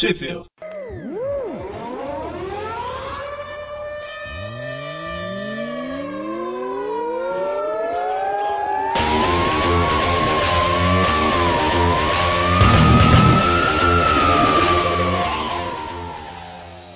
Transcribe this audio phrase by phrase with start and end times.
[0.00, 0.46] Sheffield.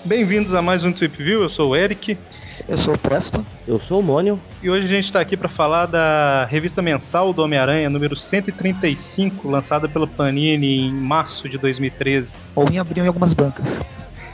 [0.07, 2.17] Bem-vindos a mais um Trip View, eu sou o Eric.
[2.69, 3.45] Eu sou o Presto.
[3.67, 4.39] Eu sou o Mônio.
[4.63, 9.49] E hoje a gente está aqui para falar da revista mensal do Homem-Aranha, número 135,
[9.49, 12.29] lançada pela Panini em março de 2013.
[12.55, 13.83] Ou em abril em algumas bancas.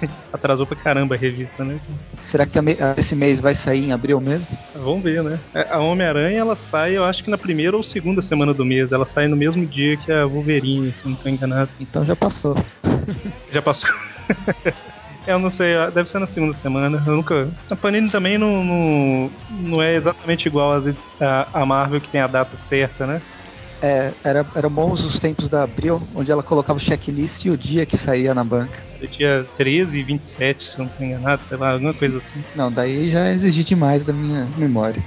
[0.33, 1.79] Atrasou pra caramba a revista, né?
[2.25, 2.59] Será que
[2.97, 4.47] esse mês vai sair em abril mesmo?
[4.75, 5.39] Vamos ver, né?
[5.71, 8.93] A Homem-Aranha, ela sai, eu acho que na primeira ou segunda semana do mês.
[8.93, 11.71] Ela sai no mesmo dia que a Wolverine, se não estou enganado.
[11.81, 12.57] Então já passou.
[13.53, 13.91] já passou.
[15.31, 17.03] Eu não sei, deve ser na segunda semana.
[17.07, 17.49] Eu nunca.
[17.71, 22.11] A Panini também não, não, não é exatamente igual às vezes a, a Marvel que
[22.11, 23.23] tem a data certa, né?
[23.83, 27.57] É, era, era bons os tempos da Abril, onde ela colocava o checklist e o
[27.57, 28.83] dia que saía na banca.
[29.11, 32.45] Tinha 13 e 27, se não estou enganado, sei lá, alguma coisa assim.
[32.55, 35.03] Não, daí já exigi demais da minha memória.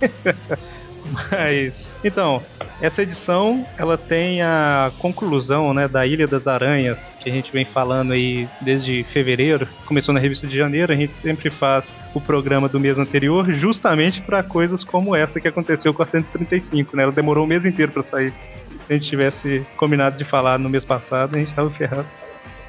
[1.30, 2.42] Mas, então,
[2.80, 7.64] essa edição ela tem a conclusão né, da Ilha das Aranhas, que a gente vem
[7.64, 9.68] falando aí desde fevereiro.
[9.86, 14.20] Começou na revista de janeiro, a gente sempre faz o programa do mês anterior, justamente
[14.20, 17.02] para coisas como essa que aconteceu com a 135, né?
[17.02, 18.32] Ela demorou o mês inteiro para sair.
[18.66, 22.06] Se a gente tivesse combinado de falar no mês passado, a gente tava ferrado.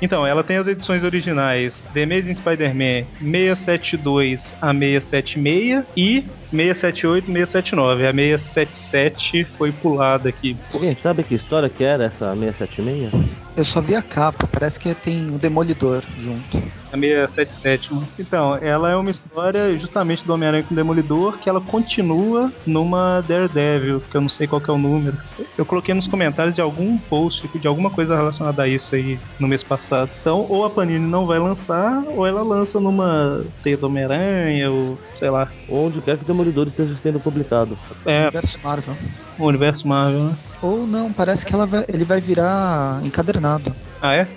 [0.01, 7.33] Então, ela tem as edições originais The Amazing Spider-Man 672 a 676 e 678 e
[7.33, 8.07] 679.
[8.07, 10.57] A 677 foi pulada aqui.
[10.73, 13.45] Alguém sabe que história que era essa 676?
[13.55, 16.61] Eu só vi a capa, parece que tem um Demolidor junto.
[16.95, 17.91] A 677.
[18.19, 23.21] Então, ela é uma história justamente do Homem-Aranha com o Demolidor que ela continua numa
[23.27, 25.17] Daredevil, que eu não sei qual é o número.
[25.57, 29.47] Eu coloquei nos comentários de algum post, de alguma coisa relacionada a isso aí no
[29.47, 30.09] mês passado.
[30.21, 34.97] Então, ou a Panini não vai lançar, ou ela lança numa Teia do Homem-Aranha, ou
[35.19, 35.47] sei lá.
[35.69, 37.77] Onde quer que o Demolidor esteja sendo publicado.
[38.05, 38.23] É.
[38.23, 38.95] Universo Marvel.
[39.37, 40.35] O universo Marvel, né?
[40.61, 43.75] Ou não, parece que ela vai, ele vai virar encadernado.
[44.01, 44.27] Ah, é?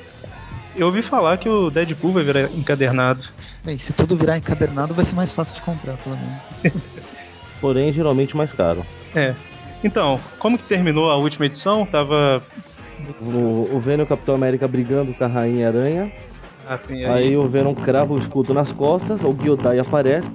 [0.76, 3.24] Eu ouvi falar que o Deadpool vai virar encadernado.
[3.64, 6.82] Bem, se tudo virar encadernado vai ser mais fácil de comprar, pelo menos.
[7.60, 8.84] Porém, geralmente mais caro.
[9.14, 9.34] É.
[9.82, 11.84] Então, como que terminou a última edição?
[11.84, 12.42] Tava.
[13.20, 16.12] O, o Venom e o Capitão América brigando com a Rainha Aranha.
[16.68, 17.28] Ah, sim, aí...
[17.28, 20.30] aí o Venom crava o escudo nas costas, o Giodai aparece.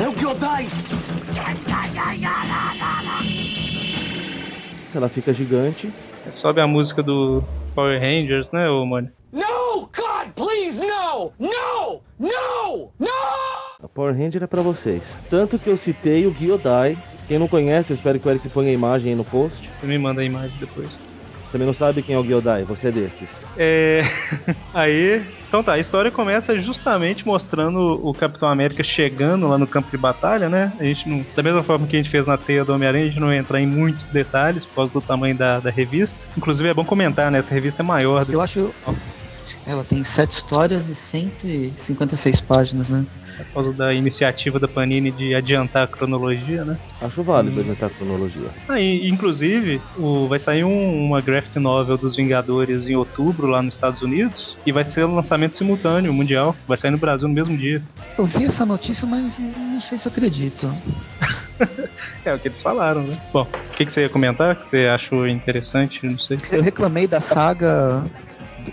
[0.00, 0.68] É o Giodai!
[4.96, 5.88] Ela fica gigante.
[6.34, 7.42] Sobe a música do
[7.74, 9.08] Power Rangers, né, ô mano?
[9.32, 11.32] No, God, please, no!
[11.38, 12.00] No!
[12.18, 12.90] No!
[12.98, 13.08] No!
[13.82, 15.20] A Power Ranger é pra vocês.
[15.28, 16.96] Tanto que eu citei o Giodai.
[17.26, 19.68] Quem não conhece, eu espero que o Eric ponha a imagem aí no post.
[19.80, 20.88] Você me manda a imagem depois.
[20.88, 23.40] Você também não sabe quem é o Giodai, você é desses.
[23.56, 24.02] É.
[24.72, 25.22] Aí.
[25.54, 29.96] Então tá, a história começa justamente mostrando o Capitão América chegando lá no campo de
[29.96, 30.72] batalha, né?
[30.80, 31.24] A gente não.
[31.32, 33.36] Da mesma forma que a gente fez na teia do Homem-Aranha, a gente não vai
[33.36, 36.16] entrar em muitos detalhes por causa do tamanho da, da revista.
[36.36, 37.38] Inclusive é bom comentar, né?
[37.38, 38.74] Essa revista é maior do Eu acho.
[39.66, 43.06] Ela tem sete histórias e 156 páginas, né?
[43.36, 46.78] Por causa da iniciativa da Panini de adiantar a cronologia, né?
[47.00, 47.60] Acho válido hum.
[47.62, 48.48] adiantar a cronologia.
[48.68, 53.62] Ah, e, inclusive, o, vai sair um, uma graphic novel dos Vingadores em outubro lá
[53.62, 56.54] nos Estados Unidos e vai ser um lançamento simultâneo, mundial.
[56.66, 57.82] Vai sair no Brasil no mesmo dia.
[58.16, 60.72] Eu vi essa notícia, mas não sei se eu acredito.
[62.24, 63.18] é o que eles falaram, né?
[63.32, 64.54] Bom, o que, que você ia comentar?
[64.54, 66.06] Que você achou interessante?
[66.06, 66.38] Não sei.
[66.50, 68.04] Eu reclamei da saga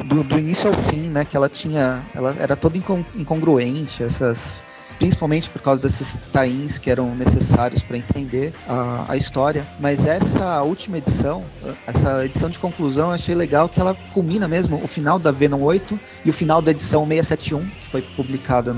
[0.04, 1.26] do, do, início ao fim, né?
[1.26, 2.02] Que ela tinha.
[2.14, 4.64] Ela era toda incongruente, essas.
[4.98, 9.66] Principalmente por causa desses tains que eram necessários para entender a, a, história.
[9.80, 11.44] Mas essa última edição,
[11.88, 15.62] essa edição de conclusão, eu achei legal que ela culmina mesmo o final da Venom
[15.62, 18.76] 8 e o final da edição 671, que foi publicada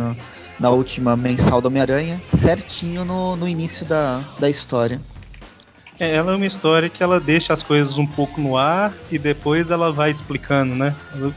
[0.57, 5.01] na última mensal do Homem-Aranha, certinho no, no início da, da história.
[5.99, 9.19] É, ela é uma história que ela deixa as coisas um pouco no ar e
[9.19, 10.95] depois ela vai explicando, né?
[11.13, 11.33] Ela,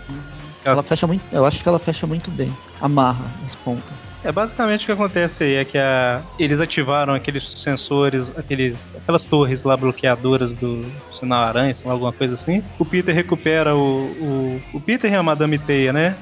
[0.65, 4.17] ela fecha muito, eu acho que ela fecha muito bem, amarra as pontas.
[4.25, 9.25] É basicamente o que acontece aí é que a, eles ativaram aqueles sensores, aqueles, aquelas
[9.25, 10.85] torres lá bloqueadoras do
[11.21, 12.63] sinal aranha, alguma coisa assim.
[12.79, 16.17] O Peter recupera o, o, o Peter e a Madame Teia, né?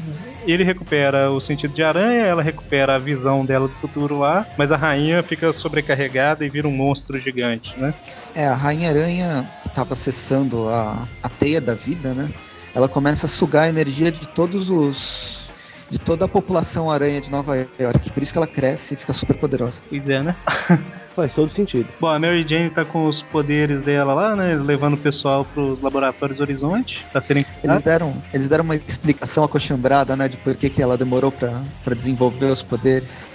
[0.46, 4.70] Ele recupera o sentido de aranha, ela recupera a visão dela do futuro lá, mas
[4.70, 7.94] a rainha fica sobrecarregada e vira um monstro gigante, né?
[8.34, 12.30] É, a rainha aranha que estava acessando a, a teia da vida, né?
[12.74, 15.43] Ela começa a sugar a energia de todos os
[15.90, 18.10] de toda a população aranha de Nova York.
[18.10, 19.80] Por isso que ela cresce e fica super poderosa.
[19.88, 20.34] Pois é, né?
[21.14, 21.86] Faz todo sentido.
[22.00, 24.56] Bom, a Mary Jane tá com os poderes dela lá, né?
[24.56, 30.16] Levando o pessoal pros laboratórios Horizonte pra serem Eles deram, eles deram uma explicação acostumbrada,
[30.16, 33.33] né, de por que, que ela demorou pra pra desenvolver os poderes.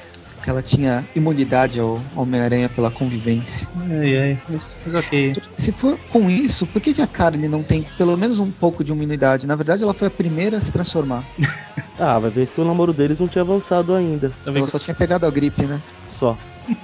[0.50, 3.68] Porque ela tinha imunidade ao Homem-Aranha pela convivência.
[3.92, 5.36] Ai, ai, mas, mas ok.
[5.56, 8.84] Se for com isso, por que, que a Carly não tem pelo menos um pouco
[8.84, 9.46] de imunidade?
[9.46, 11.24] Na verdade, ela foi a primeira a se transformar.
[12.02, 14.32] Ah, vai ver que o namoro deles não tinha avançado ainda.
[14.46, 15.82] Também- Ela só tinha pegado a gripe, né?
[16.18, 16.38] Só.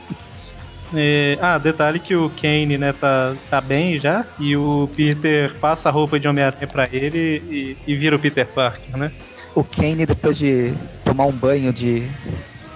[0.94, 4.26] É, ah, detalhe que o Kane, né, tá, tá bem já.
[4.40, 8.46] E o Peter passa a roupa de Homem-Aranha pra ele e, e vira o Peter
[8.46, 9.12] Parker, né?
[9.56, 10.74] O Kane, depois de
[11.04, 12.08] tomar um banho de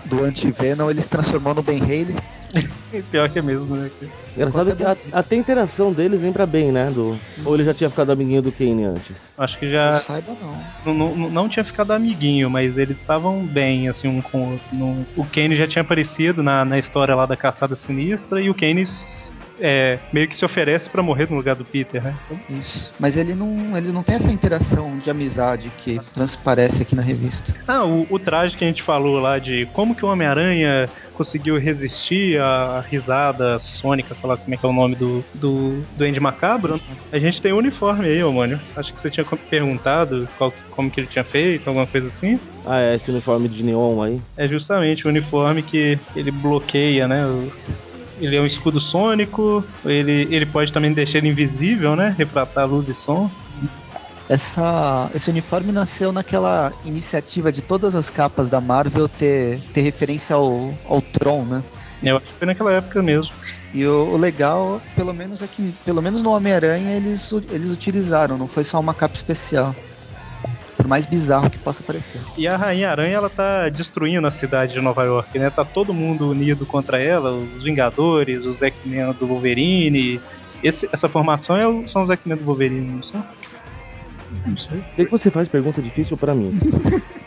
[0.09, 2.15] do anti-Venom, ele se transformou no Ben Haley.
[3.11, 3.89] Pior que é mesmo, né?
[4.35, 6.89] Engraçado que a- até a interação deles lembra bem, né?
[6.89, 7.19] Do...
[7.45, 9.29] Ou ele já tinha ficado amiguinho do Kane antes.
[9.37, 10.31] Acho que Não já saiba
[10.85, 10.93] não.
[10.93, 14.67] não, não, não tinha ficado amiguinho, mas eles estavam bem, assim, um com o outro.
[14.73, 18.55] Não- O Kane já tinha aparecido na, na história lá da Caçada Sinistra e o
[18.55, 18.85] Kane
[19.59, 22.17] é, meio que se oferece pra morrer no lugar do Peter, né?
[22.25, 22.93] Então, Isso.
[22.99, 27.53] Mas ele não, ele não tem essa interação de amizade que transparece aqui na revista.
[27.67, 31.57] Ah, o, o traje que a gente falou lá de como que o Homem-Aranha conseguiu
[31.57, 36.03] resistir à risada sônica, sei lá como é que é o nome do, do, do
[36.05, 36.81] Andy Macabro.
[37.11, 38.59] A gente tem o uniforme aí, ô mano.
[38.75, 42.39] Acho que você tinha perguntado qual, como que ele tinha feito, alguma coisa assim.
[42.65, 44.21] Ah, é esse uniforme de neon aí.
[44.37, 47.25] É justamente o uniforme que ele bloqueia, né?
[47.25, 47.51] o-
[48.19, 52.13] Ele é um escudo sônico, ele, ele pode também deixar ele invisível, né?
[52.17, 53.29] Refratar luz e som.
[54.27, 60.35] Essa, esse uniforme nasceu naquela iniciativa de todas as capas da Marvel ter, ter referência
[60.35, 61.63] ao, ao Tron, né?
[62.03, 63.31] Eu acho que foi naquela época mesmo.
[63.73, 68.37] E o, o legal, pelo menos é que, pelo menos no Homem-Aranha, eles, eles utilizaram,
[68.37, 69.75] não foi só uma capa especial.
[70.79, 72.21] Por mais bizarro que possa parecer.
[72.37, 75.49] E a Rainha Aranha, ela tá destruindo a cidade de Nova York, né?
[75.49, 80.21] Tá todo mundo unido contra ela, os Vingadores, os X-Men do Wolverine.
[80.63, 83.25] Esse- essa formação é o- são os X-Men do Wolverine, não são?
[84.45, 84.77] Não sei.
[84.79, 86.51] Por que, que você faz pergunta difícil pra mim?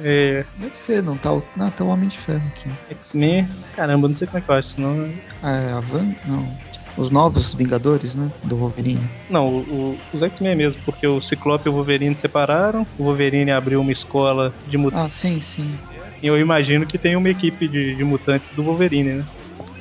[0.00, 2.68] É, Deve ser, não tá, o- não, tá o Homem de Ferro aqui.
[2.90, 5.08] X-Men, caramba, não sei como é que eu acho, senão
[5.40, 6.08] Ah, é a Van?
[6.26, 6.48] Não.
[6.96, 8.30] Os novos Vingadores, né?
[8.42, 9.08] Do Wolverine.
[9.28, 9.60] Não, o-
[9.92, 13.90] o- os X-Men mesmo, porque o Ciclope e o Wolverine separaram, o Wolverine abriu uma
[13.92, 15.76] escola de mutantes, Ah, sim, sim.
[16.22, 19.26] e eu imagino que tem uma equipe de, de mutantes do Wolverine, né?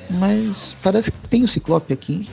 [0.10, 2.28] Mas parece que tem o Ciclope aqui.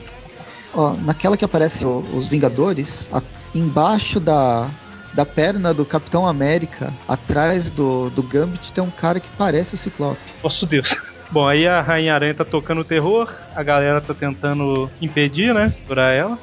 [0.73, 3.21] Ó, naquela que aparece o- os Vingadores, a-
[3.53, 4.69] embaixo da,
[5.13, 9.77] da perna do Capitão América, atrás do, do Gambit, tem um cara que parece o
[9.77, 10.19] Ciclope.
[10.43, 10.89] Nosso Deus.
[11.31, 15.73] Bom, aí a Rainha Aranha tá tocando terror, a galera tá tentando impedir, né?
[15.79, 16.37] Segurar ela,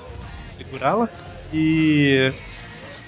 [0.56, 1.10] segurá-la,
[1.52, 2.32] e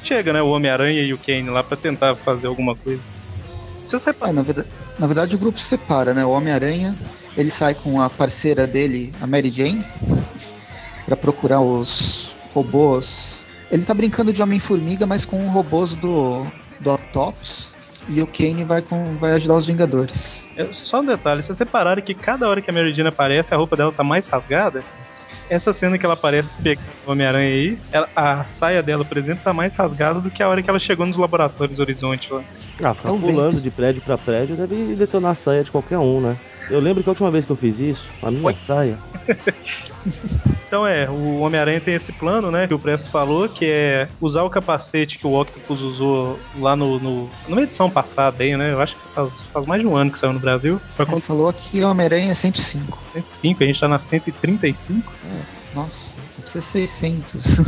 [0.04, 0.42] chega, né?
[0.42, 3.00] O Homem-Aranha e o Kane lá pra tentar fazer alguma coisa.
[3.86, 4.68] Você É, na, verdade,
[4.98, 6.22] na verdade o grupo se separa, né?
[6.22, 6.94] O Homem-Aranha,
[7.34, 9.82] ele sai com a parceira dele, a Mary Jane,
[11.06, 13.42] pra procurar os robôs.
[13.70, 16.44] Ele tá brincando de Homem-Formiga, mas com robôs do,
[16.78, 17.69] do Octopus.
[18.08, 20.48] E o Kane vai, com, vai ajudar os Vingadores.
[20.72, 23.56] Só um detalhe, se vocês repararem que cada hora que a Mary Jane aparece, a
[23.56, 24.82] roupa dela tá mais rasgada.
[25.48, 29.42] Essa cena que ela aparece pegando o Homem-Aranha aí, ela- a saia dela, por exemplo,
[29.44, 32.42] tá mais rasgada do que a hora que ela chegou nos laboratórios Horizonte lá.
[32.82, 33.62] Ah, ficar É o pulando vento.
[33.62, 36.36] de prédio pra prédio deve detonar a saia de qualquer um, né?
[36.70, 38.54] Eu lembro que a última vez que eu fiz isso, a minha Oi?
[38.56, 38.96] saia.
[40.66, 44.44] Então é, o Homem-Aranha tem esse plano, né, que o Presto falou, que é usar
[44.44, 48.72] o capacete que o Octopus usou lá no, no numa edição passada aí, né?
[48.72, 50.80] Eu acho que faz, faz mais de um ano que saiu no Brasil.
[50.96, 52.98] Pra Ele falou aqui Homem-Aranha é 105.
[53.12, 55.12] 105, a gente tá na 135.
[55.74, 57.60] Nossa, deve ser 600.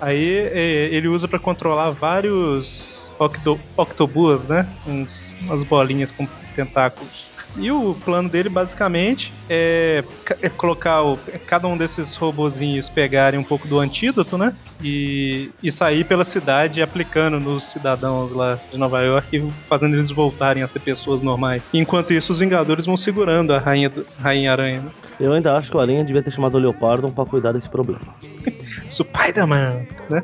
[0.00, 4.66] Aí é, ele usa pra controlar vários octo, octobus, né?
[4.86, 5.10] Uns,
[5.42, 7.30] umas bolinhas com tentáculos.
[7.56, 10.04] E o plano dele basicamente é,
[10.40, 14.54] é colocar o- cada um desses robozinhos pegarem um pouco do antídoto, né?
[14.82, 20.62] E, e sair pela cidade aplicando nos cidadãos lá de Nova York fazendo eles voltarem
[20.62, 21.60] a ser pessoas normais.
[21.74, 24.80] Enquanto isso, os Vingadores vão segurando a Rainha, do- Rainha Aranha.
[24.82, 24.90] Né?
[25.18, 28.00] Eu ainda acho que o Aranha devia ter chamado o Leopardon pra cuidar desse problema.
[28.88, 30.22] Spider-Man, né?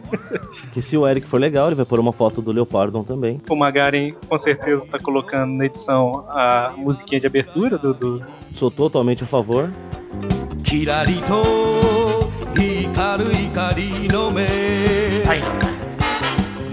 [0.73, 3.41] Que se o Eric for legal, ele vai pôr uma foto do Leopardon também.
[3.49, 7.95] O Magaren com certeza tá colocando na edição a musiquinha de abertura do.
[7.95, 8.23] do...
[8.55, 9.71] Sou totalmente a favor.
[10.65, 11.43] Kirarito,
[12.59, 14.47] hikaru ikari no me.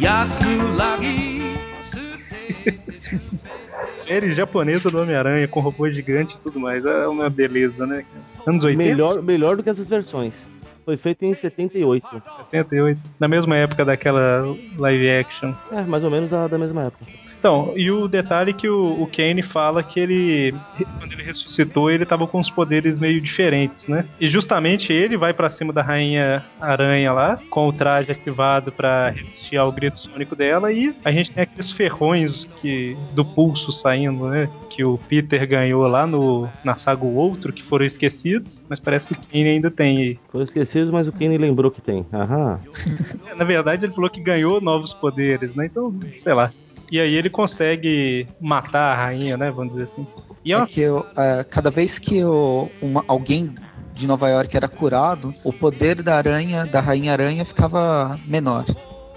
[4.05, 6.85] Série japonesa do Homem-Aranha com robô gigante e tudo mais.
[6.85, 8.03] É uma beleza, né?
[8.45, 8.83] Anos 80.
[8.83, 10.49] Melhor, melhor do que essas versões.
[10.85, 12.05] Foi feito em 78.
[12.51, 14.43] 78, na mesma época daquela
[14.77, 15.53] live action.
[15.71, 17.05] É, mais ou menos da, da mesma época.
[17.43, 20.55] Então, e o detalhe é que o, o Kane fala que ele,
[20.97, 24.05] quando ele ressuscitou, ele tava com uns poderes meio diferentes, né?
[24.17, 29.09] E justamente ele vai para cima da Rainha Aranha lá, com o traje ativado para
[29.09, 34.29] resistir ao grito sônico dela, e a gente tem aqueles ferrões que, do pulso saindo,
[34.29, 34.49] né?
[34.73, 39.05] Que o Peter ganhou lá no, na saga O Outro, que foram esquecidos, mas parece
[39.05, 40.19] que o Kane ainda tem aí.
[40.31, 42.05] Foram esquecidos, mas o Kane lembrou que tem.
[42.13, 42.61] Aham.
[43.37, 45.65] Na verdade, ele falou que ganhou novos poderes, né?
[45.65, 46.49] Então, sei lá.
[46.91, 49.51] E aí ele consegue matar a rainha, né?
[49.51, 50.05] Vamos dizer assim.
[50.45, 53.53] E é É que eu, é, cada vez que o- uma- alguém
[53.95, 58.65] de Nova York era curado, o poder da aranha, da rainha aranha, ficava menor.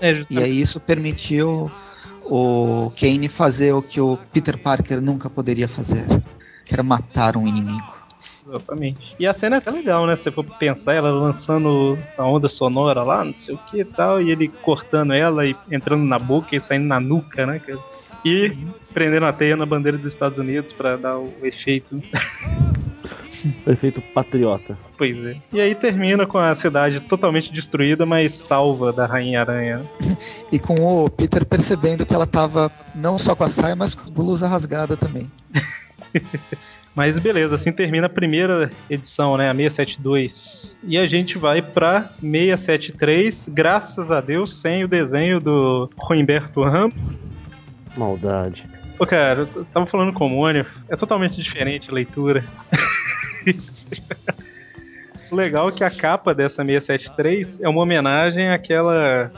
[0.01, 1.71] é, E aí isso permitiu
[2.25, 6.07] o Kane fazer o que o Peter Parker nunca poderia fazer,
[6.65, 8.06] que era matar um inimigo.
[8.47, 9.15] Exatamente.
[9.19, 10.17] E a cena é até legal, né?
[10.17, 13.85] Se você for pensar, ela lançando a onda sonora lá, não sei o que e
[13.85, 17.59] tal, e ele cortando ela e entrando na boca e saindo na nuca, né?
[17.59, 17.79] cara?
[18.25, 18.57] E
[18.93, 22.01] prendendo a teia na bandeira dos Estados Unidos pra dar o efeito.
[23.67, 24.77] Efeito patriota.
[24.97, 25.37] Pois é.
[25.53, 29.83] E aí termina com a cidade totalmente destruída, mas salva da Rainha Aranha.
[30.51, 34.09] E com o Peter percebendo que ela tava não só com a saia, mas com
[34.09, 35.29] a blusa rasgada também.
[36.97, 39.51] Mas beleza, assim termina a primeira edição, né?
[39.51, 40.79] A 672.
[40.83, 46.95] E a gente vai pra 673, graças a Deus, sem o desenho do Humberto Ramos.
[47.95, 48.65] Maldade.
[48.97, 52.43] Pô, cara, eu tava falando com o Mônio, é totalmente diferente a leitura.
[55.31, 59.31] o legal é que a capa dessa 673 é uma homenagem àquela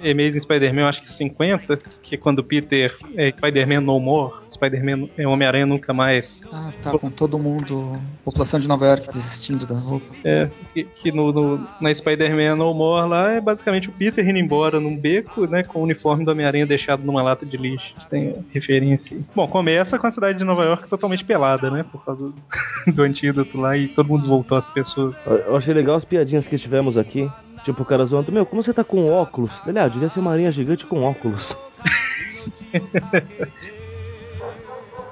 [0.00, 5.08] Amazing Spider-Man, eu acho que 50, que é quando Peter é Spider-Man No More, Spider-Man
[5.16, 6.42] é Homem-Aranha nunca mais.
[6.52, 10.06] Ah, tá com todo mundo, população de Nova York desistindo da roupa.
[10.24, 14.38] É, que, que no, no- na Spider-Man No More lá é basicamente o Peter indo
[14.38, 17.94] embora num beco, né, com o uniforme do Homem-Aranha deixado numa lata de lixo.
[18.08, 19.22] Tem referência aí.
[19.34, 22.34] Bom, começa com a cidade de Nova York totalmente pelada, né, por causa do,
[22.92, 25.14] do antídoto lá e todo mundo voltou às pessoas.
[25.26, 27.30] Eu achei legal as piadinhas que tivemos aqui.
[27.64, 29.50] Tipo, o cara zoando, meu, como você tá com óculos?
[29.66, 31.56] Ele, ah, devia ser uma aranha gigante com óculos.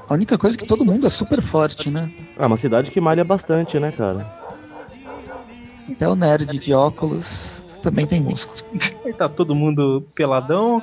[0.08, 2.10] A única coisa é que todo mundo é super forte, né?
[2.38, 4.26] Ah, uma cidade que malha bastante, né, cara?
[5.90, 8.58] Até o nerd de óculos também tem músculo.
[9.04, 10.82] Aí tá todo mundo peladão.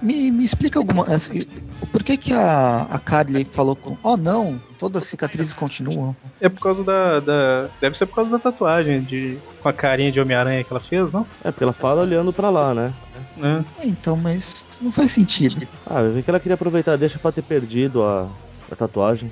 [0.00, 1.04] Me, me explica alguma.
[1.06, 1.40] Assim,
[1.90, 3.96] por que, que a, a Carly falou com.
[4.02, 6.14] Oh não, todas as cicatrizes continuam.
[6.40, 10.12] É por causa da, da- Deve ser por causa da tatuagem de, com a carinha
[10.12, 11.26] de Homem-Aranha que ela fez, não?
[11.42, 12.92] É, porque ela fala olhando pra lá, né?
[13.42, 13.82] É.
[13.82, 15.66] É, então, mas não faz sentido.
[15.86, 18.28] Ah, eu vi que ela queria aproveitar, deixa pra ter perdido a,
[18.70, 19.30] a tatuagem.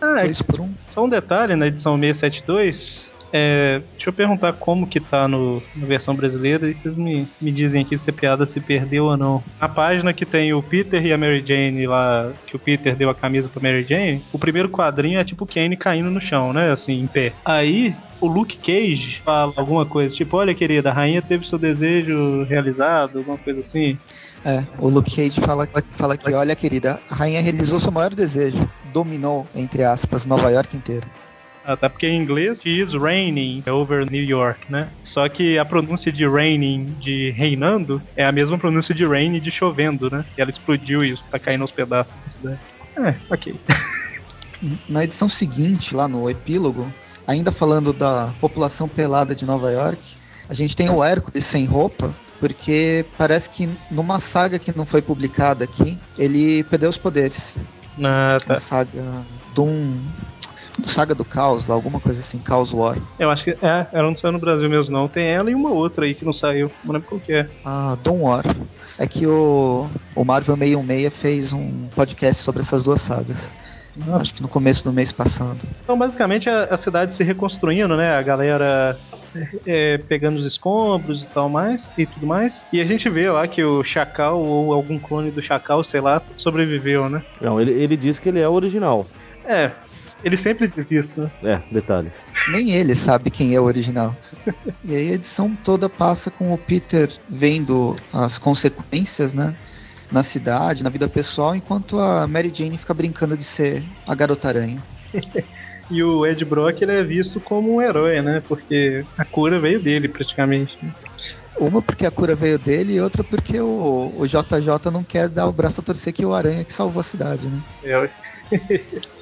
[0.00, 0.70] Ah, Dois por um.
[0.94, 3.07] Só um detalhe na edição 672.
[3.32, 7.52] É, deixa eu perguntar como que tá no, na versão brasileira e vocês me, me
[7.52, 9.42] dizem aqui se a piada se perdeu ou não.
[9.60, 13.10] Na página que tem o Peter e a Mary Jane lá, que o Peter deu
[13.10, 16.52] a camisa pra Mary Jane, o primeiro quadrinho é tipo o Kane caindo no chão,
[16.52, 16.70] né?
[16.70, 17.32] Assim, em pé.
[17.44, 22.44] Aí o Luke Cage fala alguma coisa, tipo, olha querida, a rainha teve seu desejo
[22.44, 23.98] realizado, alguma coisa assim.
[24.44, 28.58] É, o Luke Cage fala, fala que, olha, querida, a rainha realizou seu maior desejo.
[28.92, 31.06] Dominou, entre aspas, Nova York inteira.
[31.68, 34.88] Até porque em inglês diz raining over New York, né?
[35.04, 39.50] Só que a pronúncia de raining de reinando é a mesma pronúncia de rain de
[39.50, 40.24] chovendo, né?
[40.36, 42.10] E ela explodiu e tá caindo aos pedaços
[42.42, 42.60] da cidade.
[42.96, 43.54] É, ok.
[44.88, 46.90] Na edição seguinte, lá no epílogo,
[47.26, 50.00] ainda falando da população pelada de Nova York,
[50.48, 55.02] a gente tem o Hércules sem roupa, porque parece que numa saga que não foi
[55.02, 57.54] publicada aqui, ele perdeu os poderes.
[58.02, 58.56] Ah, tá.
[58.56, 59.22] saga
[59.54, 59.98] Doom.
[60.84, 62.96] Saga do Caos, lá, alguma coisa assim, Caos War.
[63.18, 65.08] Eu acho que é, ela não saiu no Brasil mesmo, não.
[65.08, 66.70] Tem ela e uma outra aí que não saiu.
[66.84, 67.48] Não lembro qual que é.
[67.64, 68.44] Ah, Dawn War.
[68.98, 73.52] É que o, o Marvel 616 fez um podcast sobre essas duas sagas.
[74.14, 75.58] Acho que no começo do mês passado.
[75.82, 78.14] Então, basicamente, a, a cidade se reconstruindo, né?
[78.14, 78.98] A galera
[79.66, 82.62] é, pegando os escombros e tal mais, e tudo mais.
[82.72, 86.22] E a gente vê lá que o Chacal, ou algum clone do Chacal, sei lá,
[86.36, 87.22] sobreviveu, né?
[87.40, 89.06] Não, ele, ele diz que ele é o original.
[89.44, 89.70] É,
[90.24, 91.30] ele sempre diz isso, né?
[91.42, 92.12] É, detalhes.
[92.48, 94.14] Nem ele sabe quem é o original.
[94.84, 99.54] E aí a edição toda passa com o Peter vendo as consequências, né?
[100.10, 104.48] Na cidade, na vida pessoal, enquanto a Mary Jane fica brincando de ser a garota
[104.48, 104.82] aranha.
[105.90, 108.42] E o Ed Brock ele é visto como um herói, né?
[108.46, 110.76] Porque a cura veio dele, praticamente.
[111.58, 115.46] Uma porque a cura veio dele e outra porque o, o JJ não quer dar
[115.46, 117.62] o braço a torcer que o Aranha que salvou a cidade, né?
[117.82, 118.10] É.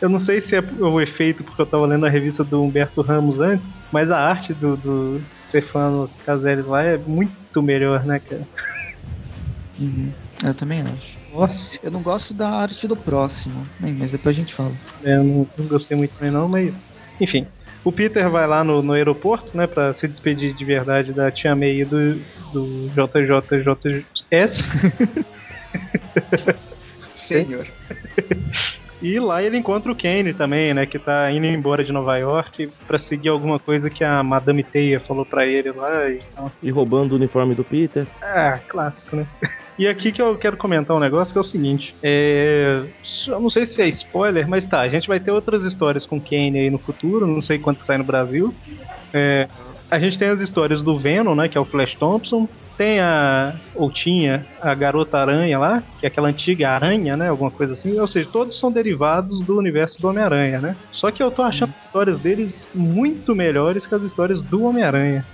[0.00, 3.00] Eu não sei se é o efeito porque eu tava lendo a revista do Humberto
[3.00, 8.46] Ramos antes, mas a arte do, do Stefano Caselli lá é muito melhor, né, cara?
[9.78, 10.12] Uhum.
[10.44, 11.16] Eu também acho.
[11.32, 14.72] Nossa, Eu não gosto da arte do próximo, né, mas depois a gente fala.
[15.02, 16.74] é, eu não, não gostei muito também não, mas.
[17.20, 17.46] Enfim.
[17.84, 21.54] O Peter vai lá no, no aeroporto, né, pra se despedir de verdade da Tia
[21.54, 22.16] May e do,
[22.52, 24.58] do JJJS.
[27.26, 27.66] Senhor.
[29.02, 30.86] E lá ele encontra o Kane também, né?
[30.86, 34.98] Que tá indo embora de Nova York pra seguir alguma coisa que a Madame Teia
[34.98, 36.50] falou pra ele lá e tal.
[36.62, 38.06] E roubando o uniforme do Peter.
[38.22, 39.26] Ah, clássico, né?
[39.78, 42.82] E aqui que eu quero comentar um negócio que é o seguinte: é...
[43.26, 46.18] eu não sei se é spoiler, mas tá, a gente vai ter outras histórias com
[46.18, 48.54] Kane aí no futuro, não sei quanto que sai no Brasil.
[49.12, 49.46] É,
[49.90, 51.46] A gente tem as histórias do Venom, né?
[51.46, 52.48] Que é o Flash Thompson.
[52.76, 53.54] Tem a.
[53.74, 57.28] Ou tinha a Garota Aranha lá, que é aquela antiga aranha, né?
[57.28, 57.98] Alguma coisa assim.
[57.98, 60.76] Ou seja, todos são derivados do universo do Homem-Aranha, né?
[60.92, 65.24] Só que eu tô achando as histórias deles muito melhores que as histórias do Homem-Aranha.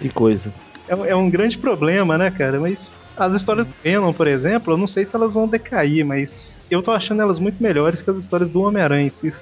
[0.00, 0.52] Que coisa.
[0.88, 2.60] É, é um grande problema, né, cara?
[2.60, 2.78] Mas
[3.16, 6.82] as histórias do Venom, por exemplo, eu não sei se elas vão decair, mas eu
[6.82, 9.32] tô achando elas muito melhores que as histórias do Homem-Aranha em si.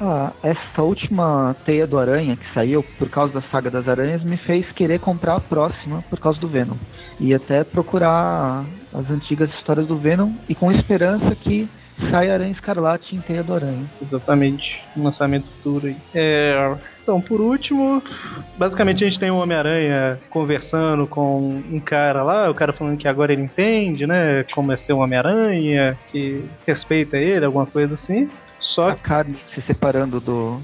[0.00, 4.36] Ah, essa última teia do Aranha que saiu por causa da saga das aranhas me
[4.36, 6.76] fez querer comprar a próxima por causa do Venom.
[7.18, 11.68] E até procurar as antigas histórias do Venom e com esperança que
[12.10, 13.84] saia Aranha Escarlate em Teia do Aranha.
[14.00, 14.84] Exatamente.
[14.96, 15.96] Um lançamento futuro aí.
[16.14, 16.76] É,
[17.08, 18.02] Então, por último,
[18.58, 23.08] basicamente a gente tem o Homem-Aranha conversando com um cara lá, o cara falando que
[23.08, 24.44] agora ele entende, né?
[24.52, 28.28] Como é ser um Homem-Aranha, que respeita ele, alguma coisa assim.
[28.60, 30.60] Só A Carly se separando do,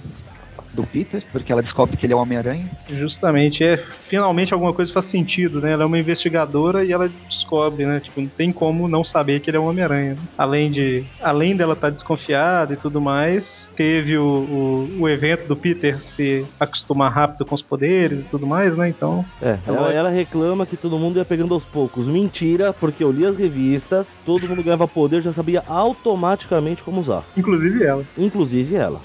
[0.75, 2.69] do Peter, porque ela descobre que ele é o Homem-Aranha.
[2.89, 3.77] Justamente, é
[4.09, 5.73] finalmente alguma coisa faz sentido, né?
[5.73, 8.01] Ela é uma investigadora e ela descobre, né?
[8.01, 10.17] Tipo, não tem como não saber que ele é um Homem-Aranha.
[10.37, 15.57] Além de, além dela estar desconfiada e tudo mais, teve o, o, o evento do
[15.57, 18.89] Peter se acostumar rápido com os poderes e tudo mais, né?
[18.89, 22.09] Então, É, ela, ela reclama que todo mundo ia pegando aos poucos.
[22.09, 27.25] Mentira, porque eu li as revistas, todo mundo ganhava poder, já sabia automaticamente como usar.
[27.37, 28.05] inclusive ela.
[28.19, 29.01] Inclusive ela.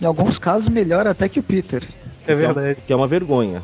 [0.00, 1.82] Em alguns casos, melhor até que o Peter.
[2.26, 2.80] É verdade.
[2.86, 3.62] Que é uma vergonha.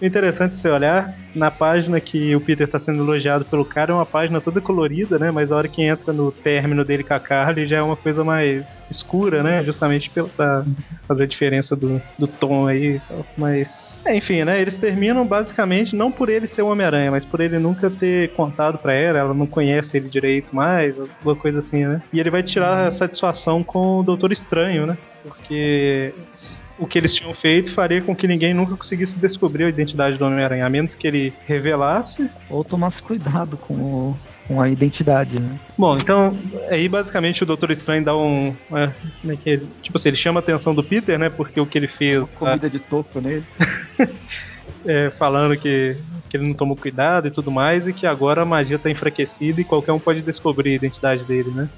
[0.00, 3.94] O interessante você olhar na página que o Peter tá sendo elogiado pelo cara, é
[3.94, 5.30] uma página toda colorida, né?
[5.30, 8.22] Mas a hora que entra no término dele com a Carly já é uma coisa
[8.22, 9.62] mais escura, né?
[9.64, 10.66] Justamente pela,
[11.08, 13.26] fazer a diferença do, do tom aí e tal.
[13.36, 13.95] Mas.
[14.06, 14.60] É, enfim, né?
[14.60, 18.78] Eles terminam basicamente não por ele ser o Homem-Aranha, mas por ele nunca ter contado
[18.78, 22.00] pra ela, ela não conhece ele direito mais, alguma coisa assim, né?
[22.12, 24.96] E ele vai tirar a satisfação com o Doutor Estranho, né?
[25.22, 26.14] Porque
[26.78, 30.24] o que eles tinham feito faria com que ninguém nunca conseguisse descobrir a identidade do
[30.24, 32.30] Homem-Aranha, a menos que ele revelasse.
[32.48, 34.16] Ou tomasse cuidado com, o-
[34.46, 35.58] com a identidade, né?
[35.76, 36.36] Bom, então,
[36.70, 38.54] aí basicamente o Doutor Estranho dá um.
[38.72, 39.68] é, como é que ele.
[39.82, 41.28] Tipo assim, ele chama a atenção do Peter, né?
[41.28, 42.20] Porque o que ele fez.
[42.20, 43.44] tá, Comida de topo nele.
[44.86, 45.96] é, falando que,
[46.30, 49.60] que ele não tomou cuidado e tudo mais, e que agora a magia tá enfraquecida
[49.60, 51.68] e qualquer um pode descobrir a identidade dele, né?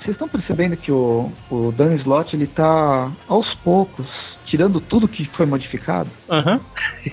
[0.00, 4.06] Vocês estão percebendo que o, o Dan Slott ele tá aos poucos
[4.46, 6.60] tirando tudo que foi modificado Aham.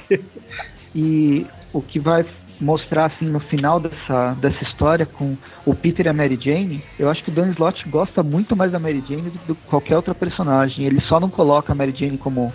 [0.96, 2.26] e o que vai
[2.60, 7.10] mostrar assim no final dessa, dessa história com o Peter e a Mary Jane, eu
[7.10, 10.16] acho que o Dan Slott gosta muito mais da Mary Jane do que qualquer outra
[10.16, 10.86] personagem.
[10.86, 12.54] Ele só não coloca a Mary Jane como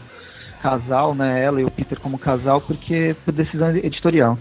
[0.62, 1.42] casal, né?
[1.42, 4.38] Ela e o Peter como casal porque por decisão editorial.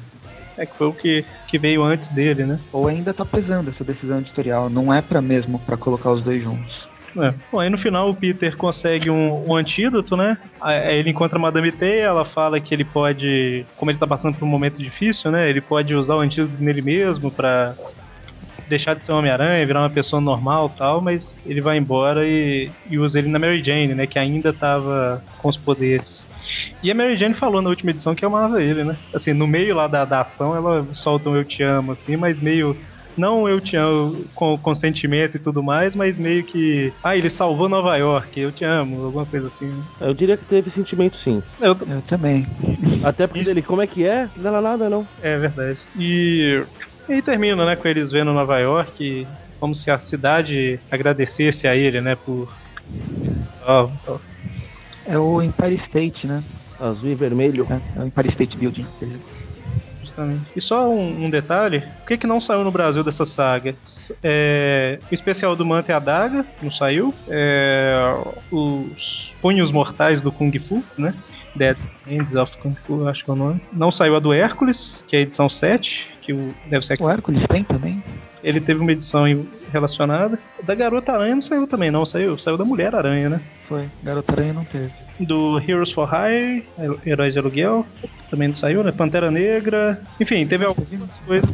[0.57, 2.59] É que foi o que, que veio antes dele, né?
[2.73, 6.43] Ou ainda tá pesando essa decisão editorial, não é para mesmo para colocar os dois
[6.43, 6.88] juntos.
[7.17, 7.33] É.
[7.51, 10.37] Bom, aí no final o Peter consegue um, um antídoto, né?
[10.61, 14.35] Aí ele encontra a Madame Teia, ela fala que ele pode, como ele tá passando
[14.35, 15.49] por um momento difícil, né?
[15.49, 17.75] Ele pode usar o antídoto nele mesmo pra
[18.67, 22.69] deixar de ser um Homem-Aranha, virar uma pessoa normal tal, mas ele vai embora e,
[22.89, 24.05] e usa ele na Mary Jane, né?
[24.05, 26.27] Que ainda tava com os poderes.
[26.81, 28.95] E a Mary Jane falou na última edição que amava ele, né?
[29.13, 32.39] Assim, no meio lá da, da ação, ela solta um Eu Te Amo, assim, mas
[32.39, 32.77] meio
[33.17, 36.93] não eu te amo com consentimento e tudo mais, mas meio que.
[37.03, 39.65] Ah, ele salvou Nova York, eu te amo, alguma coisa assim.
[39.67, 39.83] né?
[39.99, 41.41] Eu diria que teve sentimento sim.
[41.59, 42.45] Eu- Eu também.
[43.03, 44.29] Até porque ele, como é que é?
[44.35, 45.07] Não era nada, não.
[45.21, 45.79] é verdade.
[45.95, 46.65] E.
[47.07, 49.27] E termina, né, com eles vendo Nova York,
[49.59, 52.47] como se a cidade agradecesse a ele, né, por.
[55.05, 56.43] É o Empire State, né?
[56.77, 57.65] Azul e vermelho.
[57.69, 58.87] É, é o Empire State Building.
[60.19, 60.51] Justamente.
[60.55, 63.73] E só um, um detalhe: por que, que não saiu no Brasil dessa saga?
[64.23, 67.13] É, o especial do Manta e a Daga não saiu.
[67.27, 68.13] É,
[68.51, 71.13] os Punhos Mortais do Kung Fu, né?
[71.55, 71.77] Dead
[72.07, 73.61] Hands of Kung Fu, acho que é o nome.
[73.71, 77.09] Não saiu a do Hércules, que é a edição 7, que o, deve ser O
[77.09, 78.03] Hércules tem também?
[78.43, 79.23] Ele teve uma edição
[79.71, 80.39] relacionada.
[80.63, 82.05] Da Garota Aranha não saiu também, não.
[82.05, 83.41] Saiu, saiu da Mulher Aranha, né?
[83.67, 83.85] Foi.
[84.03, 84.91] Garota Aranha não teve.
[85.19, 86.65] Do Heroes for Hire,
[87.05, 87.85] Heróis de Aluguel,
[88.29, 88.91] também não saiu, né?
[88.91, 90.01] Pantera Negra.
[90.19, 91.49] Enfim, teve algumas coisas,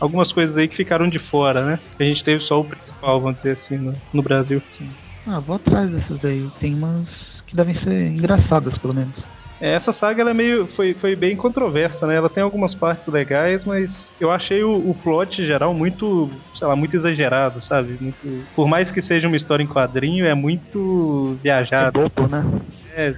[0.00, 1.78] algumas coisas aí que ficaram de fora, né?
[1.98, 4.60] A gente teve só o principal, vamos dizer assim, no, no Brasil.
[5.26, 6.50] Ah, vou atrás dessas daí.
[6.58, 7.06] Tem umas
[7.46, 9.14] que devem ser engraçadas, pelo menos.
[9.62, 12.16] É, Essa saga ela é meio, foi, foi bem controversa, né?
[12.16, 16.74] Ela tem algumas partes legais, mas eu achei o, o plot geral muito, sei lá,
[16.74, 17.96] muito exagerado, sabe?
[18.00, 21.92] Muito, por mais que seja uma história em quadrinho, é muito É viajado.
[21.92, 22.42] bobo, né?
[22.96, 23.16] É, não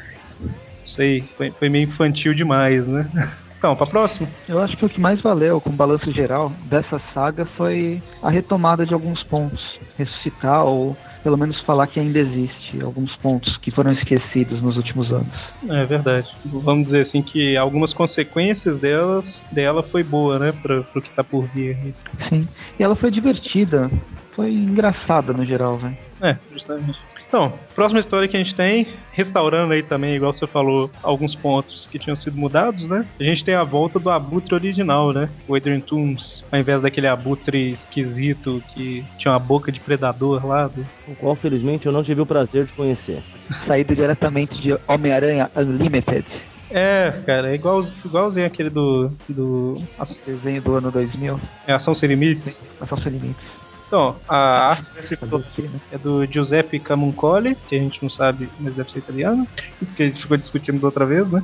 [0.85, 3.11] sei, foi, foi meio infantil demais, né?
[3.57, 4.29] Então, pra próxima?
[4.47, 8.85] Eu acho que o que mais valeu, com balanço geral, dessa saga foi a retomada
[8.85, 9.63] de alguns pontos.
[9.97, 15.11] Ressuscitar ou pelo menos falar que ainda existe alguns pontos que foram esquecidos nos últimos
[15.11, 15.35] anos.
[15.71, 16.29] É verdade.
[16.45, 20.53] Vamos dizer assim que algumas consequências delas, dela foi boa, né?
[20.53, 21.95] Pra, pro que tá por vir.
[22.29, 22.47] Sim.
[22.79, 23.91] E ela foi divertida.
[24.37, 25.97] Foi engraçada no geral, velho.
[26.21, 26.99] É, justamente.
[27.35, 31.89] Então, próxima história que a gente tem, restaurando aí também, igual você falou, alguns pontos
[31.91, 33.05] que tinham sido mudados, né?
[33.19, 35.29] A gente tem a volta do abutre original, né?
[35.49, 40.69] O Adrian Toomes, ao invés daquele abutre esquisito que tinha uma boca de predador lá.
[40.69, 40.87] Do...
[41.09, 43.21] O qual, felizmente, eu não tive o prazer de conhecer.
[43.67, 46.25] Saído diretamente de Homem-Aranha Unlimited,
[46.71, 49.11] É, cara, é igual, igualzinho aquele do.
[49.29, 49.83] do
[50.25, 51.41] desenho do ano 2000.
[51.67, 52.63] é Ação Sem Limites.
[52.81, 53.64] Ação Sem Limites.
[53.95, 55.47] Então, a arte dessa história
[55.93, 59.47] é do Giuseppe Camuncoli, que a gente não sabe, mas deve ser italiano,
[59.79, 61.41] porque a gente ficou discutindo da outra vez, né?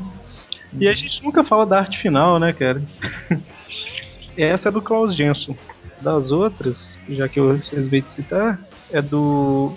[0.77, 2.83] E a gente nunca fala da arte final, né, cara?
[4.37, 5.57] Essa é do Klaus Jensen.
[6.01, 8.59] Das outras, já que eu resolvi de citar,
[8.91, 9.73] é do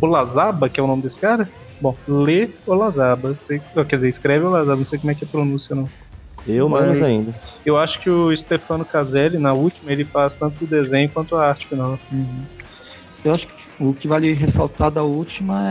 [0.00, 1.48] Olazaba, que é o nome desse cara.
[1.80, 3.36] Bom, lê Olazaba.
[3.48, 5.88] Sei, quer dizer, escreve Olazaba, não sei como é que é a pronúncia, não.
[6.46, 7.32] Eu Mas- menos ainda.
[7.64, 11.46] Eu acho que o Stefano Caselli, na última, ele faz tanto o desenho quanto a
[11.48, 11.98] arte final.
[12.10, 12.44] Uhum.
[13.24, 15.62] Eu acho que o que vale ressaltar da última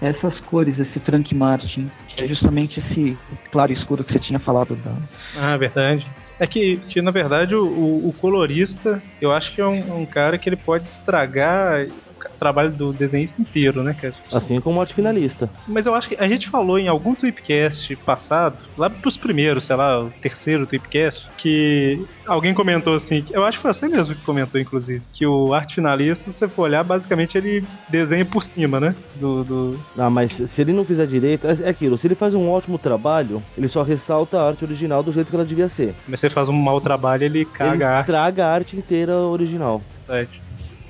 [0.00, 1.90] é essas cores, esse Frank Martin.
[2.08, 3.16] que É justamente esse
[3.50, 4.96] claro escuro que você tinha falado da.
[5.36, 6.06] Ah, verdade.
[6.38, 7.62] É que, que na verdade, o,
[8.08, 12.76] o- colorista, eu acho que é um, um cara que ele pode estragar o trabalho
[12.76, 14.14] do desenhista inteiro, né, cara?
[14.32, 15.50] Assim como o arte finalista.
[15.66, 19.76] Mas eu acho que a gente falou em algum Tweepcast passado, lá pros primeiros, sei
[19.76, 24.22] lá, o terceiro Tweepcast, que alguém comentou assim, eu acho que foi você mesmo que
[24.22, 28.78] comentou, inclusive, que o arte finalista, se você for olhar, basicamente ele desenha por cima,
[28.80, 28.94] né?
[29.16, 31.96] Do, do, Ah, mas se ele não fizer direito, é é aquilo.
[31.98, 35.36] Se ele faz um ótimo trabalho, ele só ressalta a arte original do jeito que
[35.36, 35.94] ela devia ser.
[36.08, 38.00] Mas se ele faz um mau trabalho, ele ele caga a arte.
[38.08, 39.80] estraga a arte inteira original.
[40.06, 40.40] verdade.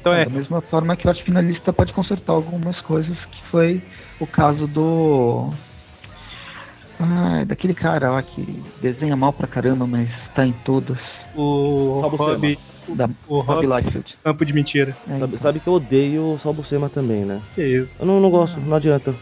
[0.00, 3.80] Então é, Da mesma forma que o arte finalista pode consertar algumas coisas, que foi
[4.18, 5.50] o caso do.
[6.98, 10.98] Ah, daquele cara lá que desenha mal pra caramba, mas tá em todas.
[11.34, 12.58] O Rob,
[12.96, 14.04] Da o Rob Rob.
[14.22, 14.96] Campo de Mentira.
[15.08, 17.40] É, Sabe, sabe que eu odeio o Salbucema também, né?
[17.54, 17.90] Que isso.
[17.98, 19.14] Eu não, não gosto, não adianta.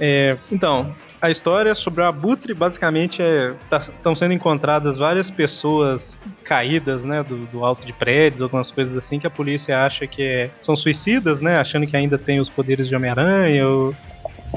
[0.00, 3.54] É, então, a história sobre o Abutre basicamente é.
[3.72, 7.22] Estão sendo encontradas várias pessoas caídas, né?
[7.22, 10.76] Do, do alto de prédios, algumas coisas assim, que a polícia acha que é- são
[10.76, 11.58] suicidas, né?
[11.58, 13.94] Achando que ainda tem os poderes de Homem-Aranha ou,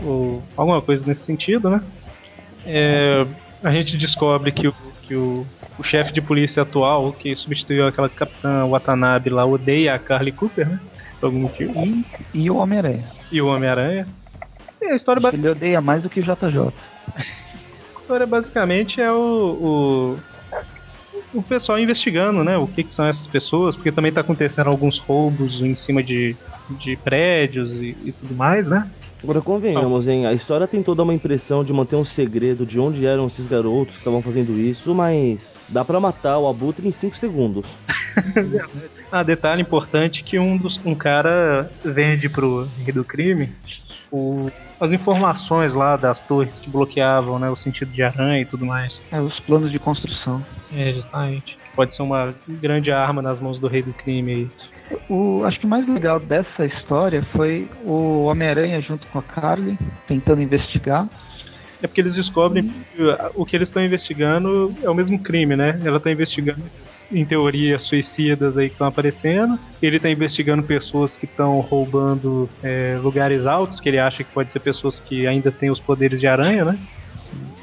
[0.04, 1.82] ou alguma coisa nesse sentido, né?
[2.65, 3.26] É,
[3.67, 5.45] a gente descobre que o, que o,
[5.77, 10.67] o chefe de polícia atual, que substituiu aquela capitã Watanabe lá, odeia a Carly Cooper,
[10.67, 10.80] né?
[11.19, 11.73] Por algum motivo.
[11.86, 13.03] E, e o Homem-Aranha.
[13.30, 14.08] E o Homem-Aranha.
[14.82, 16.73] E a história Ele odeia mais do que o JJ.
[17.97, 20.17] A história basicamente é o,
[21.34, 22.58] o, o pessoal investigando, né?
[22.58, 26.34] O que, que são essas pessoas, porque também tá acontecendo alguns roubos em cima de,
[26.69, 28.89] de prédios e, e tudo mais, né?
[29.23, 30.25] Agora convenhamos, hein?
[30.25, 33.95] A história tem toda uma impressão de manter um segredo de onde eram esses garotos
[33.95, 37.65] que estavam fazendo isso, mas dá pra matar o abutre em 5 segundos.
[39.10, 43.49] Ah, detalhe importante que um dos um cara vende pro rei do crime
[44.12, 44.49] o,
[44.80, 49.01] as informações lá das torres que bloqueavam, né, o sentido de aranha e tudo mais.
[49.12, 50.43] É, os planos de construção.
[50.73, 51.58] É, justamente.
[51.75, 54.51] Pode ser uma grande arma nas mãos do rei do crime aí.
[55.10, 59.78] O, acho que o mais legal dessa história foi o Homem-Aranha junto com a Carly
[60.08, 61.08] tentando investigar.
[61.82, 63.04] É porque eles descobrem que
[63.36, 65.80] o que eles estão investigando é o mesmo crime, né?
[65.84, 66.63] Ela está investigando,
[67.12, 69.60] em teoria, suicidas aí que estão aparecendo.
[69.82, 74.52] Ele está investigando pessoas que estão roubando é, lugares altos, que ele acha que pode
[74.52, 76.80] ser pessoas que ainda têm os poderes de aranha, né?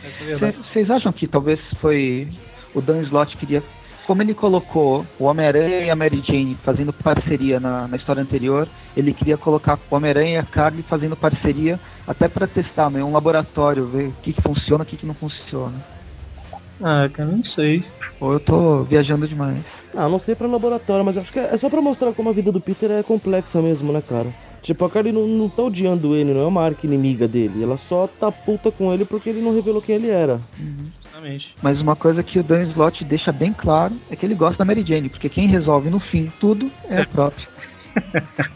[0.05, 0.53] Essa é.
[0.53, 2.29] Vocês acham que talvez foi
[2.75, 3.63] o Dan Slott queria.
[4.07, 8.69] Como ele colocou o Homem-Aranha e a Mary Jane fazendo parceria na, na história anterior,
[8.95, 13.13] ele queria colocar o Homem-Aranha e a Carly fazendo parceria até para testar, meio um
[13.13, 15.73] laboratório, ver o que, que funciona e o que, que não funciona.
[16.83, 17.83] Ah, cara, não sei.
[18.21, 19.65] Ou eu tô viajando demais.
[19.95, 22.53] Ah, não sei pra laboratório, mas acho que é só pra mostrar como a vida
[22.53, 24.29] do Peter é complexa mesmo, né, cara?
[24.65, 27.63] Tipo, a Carly não, não tá odiando ele, não é uma arca inimiga dele.
[27.63, 30.41] Ela só tá puta com ele porque ele não revelou quem ele era.
[31.03, 31.55] Justamente.
[31.63, 34.65] Mas uma coisa que o Dan Slott deixa bem claro é que ele gosta da
[34.65, 37.47] Mary Jane, porque quem resolve no fim tudo é a própria.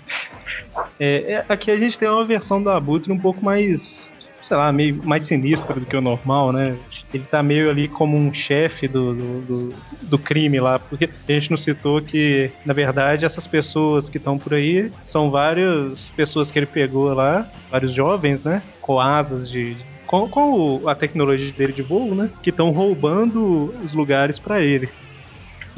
[1.01, 4.13] É, é, aqui a gente tem uma versão do Abutre um pouco mais,
[4.49, 6.77] sei lá, meio mais sinistra do que o normal, né?
[7.13, 11.33] Ele tá meio ali como um chefe do, do, do, do crime lá, porque a
[11.33, 16.51] gente não citou que, na verdade, essas pessoas que estão por aí são várias pessoas
[16.51, 18.63] que ele pegou lá, vários jovens, né?
[18.81, 19.77] Com asas de.
[20.07, 22.31] Com, a tecnologia dele de voo, né?
[22.43, 24.89] Que estão roubando os lugares pra ele.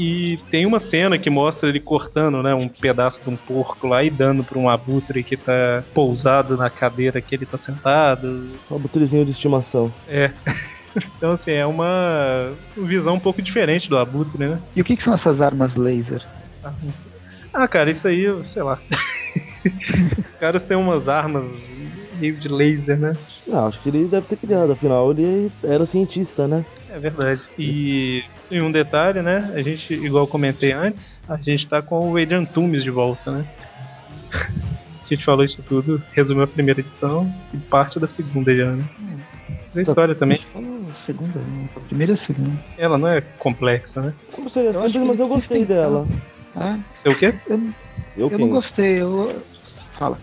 [0.00, 4.02] E tem uma cena que mostra ele cortando, né, um pedaço de um porco lá
[4.02, 8.50] e dando pra um abutre que tá pousado na cadeira que ele tá sentado.
[8.70, 9.92] Um abutrezinho de estimação.
[10.06, 10.32] É.
[11.16, 14.60] Então, assim, é uma visão um pouco diferente do abutre, né?
[14.74, 16.20] E o que, que são essas armas laser?
[17.54, 18.80] Ah, cara, isso aí, eu sei lá.
[20.18, 21.44] Os caras têm umas armas
[22.20, 23.16] meio de laser, né?
[23.50, 26.64] Ah, acho que ele deve ter criado, afinal ele era cientista, né?
[26.88, 27.40] É verdade.
[27.58, 29.50] E, e um detalhe, né?
[29.54, 33.32] A gente, igual eu comentei antes, a gente tá com o Adrian Toomes de volta,
[33.32, 33.44] né?
[35.10, 38.84] A gente falou isso tudo, resumiu a primeira edição e parte da segunda já, né?
[39.74, 40.60] Mas A história também, Oh,
[41.04, 41.64] segunda, não.
[41.74, 42.52] A primeira e a segunda.
[42.78, 44.14] ela não é complexa, né?
[44.38, 46.06] Não sei, é acho simples, mas eu gostei dela.
[46.54, 47.34] Ah, Sei o quê?
[47.48, 47.60] eu,
[48.16, 49.42] Eu, eu não gostei, eu.
[50.00, 50.16] Fala.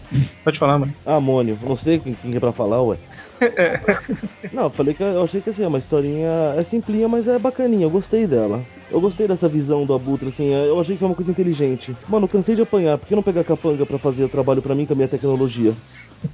[0.44, 0.92] Pode falar, mano.
[1.06, 2.98] Ah, Mônio, não sei quem, quem é pra falar, ué.
[4.52, 6.56] não, eu falei que eu achei que assim, é uma historinha.
[6.58, 8.66] É simplinha, mas é bacaninha, eu gostei dela.
[8.90, 11.96] Eu gostei dessa visão do Abutre, assim, eu achei que foi uma coisa inteligente.
[12.10, 14.74] Mano, eu cansei de apanhar, por que não pegar capanga pra fazer o trabalho pra
[14.74, 15.72] mim com a minha tecnologia?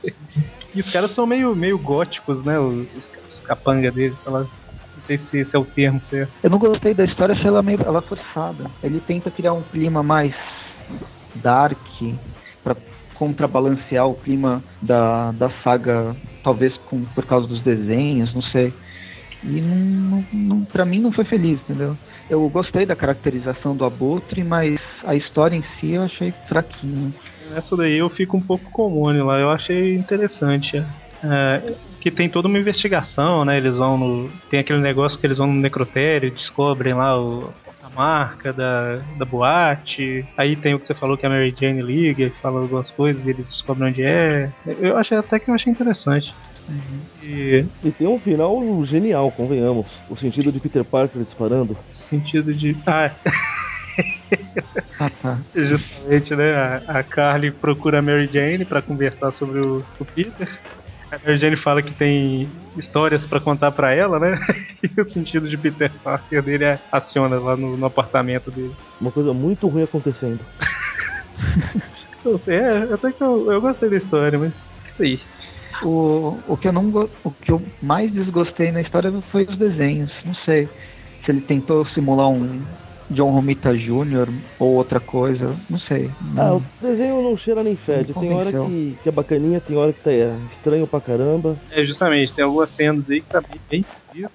[0.76, 2.60] E os caras são meio, meio góticos, né?
[2.60, 4.42] Os, os, os capanga deles, sei lá.
[4.42, 6.32] Não sei se esse é o termo certo.
[6.44, 8.70] Eu não gostei da história, achei ela meio ela forçada.
[8.84, 10.36] Ele tenta criar um clima mais
[11.34, 11.80] dark
[12.68, 12.76] pra
[13.14, 18.74] contrabalancear o clima da, da saga, talvez com, por causa dos desenhos, não sei.
[19.44, 21.98] E não, não, pra mim não foi feliz, entendeu?
[22.30, 27.14] Eu gostei da caracterização do Abutre, mas a história em si eu achei fraquinha.
[27.56, 30.84] Essa daí eu fico um pouco comum lá, eu achei interessante.
[31.24, 33.58] É, que tem toda uma investigação, né?
[33.58, 34.30] Eles vão no.
[34.50, 37.52] Tem aquele negócio que eles vão no necrotério, descobrem lá o,
[37.98, 40.30] marca da, da boate.
[40.38, 43.26] Aí tem o que você falou que a Mary Jane liga e fala algumas coisas
[43.26, 44.54] e eles descobrem onde é.
[44.66, 46.28] Eu achei até que eu achei interessante.
[47.22, 50.04] E E tem um final genial, convenhamos.
[50.08, 51.78] O sentido de Peter Parker disparando.
[51.92, 52.82] sentido de.
[52.88, 53.18] Ah,
[55.00, 55.46] Ah, tá.
[55.56, 56.54] Justamente, né?
[56.56, 60.48] A, a Carly procura a Mary Jane pra conversar sobre o, o Peter.
[61.12, 64.38] A Jane fala que tem histórias pra contar pra ela, né?
[64.84, 68.76] E o sentido de Peter Parker dele é, aciona lá no, no apartamento dele.
[69.02, 70.40] Uma coisa muito ruim acontecendo.
[72.24, 75.20] Não sei, é, até que eu, eu gostei da história, mas isso aí.
[75.84, 76.90] O, o que eu não
[77.24, 80.12] o que eu mais desgostei na história foi os desenhos.
[80.26, 80.68] Não sei
[81.24, 82.66] se ele tentou simular um
[83.10, 84.28] John Romita Jr.
[84.60, 85.56] ou outra coisa.
[85.70, 86.10] Não sei.
[86.36, 88.14] Ah, Não, o desenho não cheira nem fede.
[88.14, 91.58] Tem hora que, que é bacaninha, tem hora que tá é, estranho pra caramba.
[91.72, 94.32] É, justamente, tem algumas cenas aí que tá bem, bem esquisito.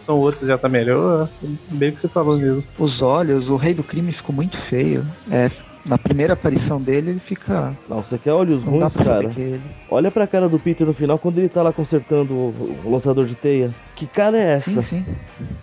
[0.00, 1.28] São outras já tá melhor.
[1.70, 2.64] Bem que você falou mesmo.
[2.78, 5.04] Os olhos, o Rei do Crime ficou muito feio.
[5.30, 5.48] É,
[5.84, 7.76] na primeira aparição dele ele fica.
[7.88, 9.32] Não, você quer olhos Não dá ruins, pra cara?
[9.38, 9.58] é.
[9.90, 13.26] Olha pra cara do Peter no final quando ele tá lá consertando o, o lançador
[13.26, 13.70] de teia.
[13.96, 14.82] Que cara é essa?
[14.82, 15.04] Sim, sim.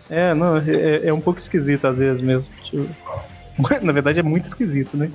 [0.09, 2.49] É, não, é, é um pouco esquisito às vezes mesmo.
[2.63, 2.87] Tipo,
[3.81, 5.09] Na verdade é muito esquisito, né?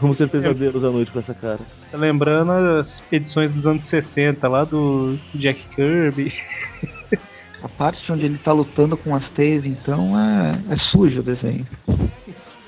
[0.00, 1.58] Vamos ter pesadelos à noite com essa cara.
[1.90, 6.32] Tá lembrando as edições dos anos 60 lá do Jack Kirby.
[7.62, 11.66] A parte onde ele tá lutando com as teias, então, é, é sujo o desenho.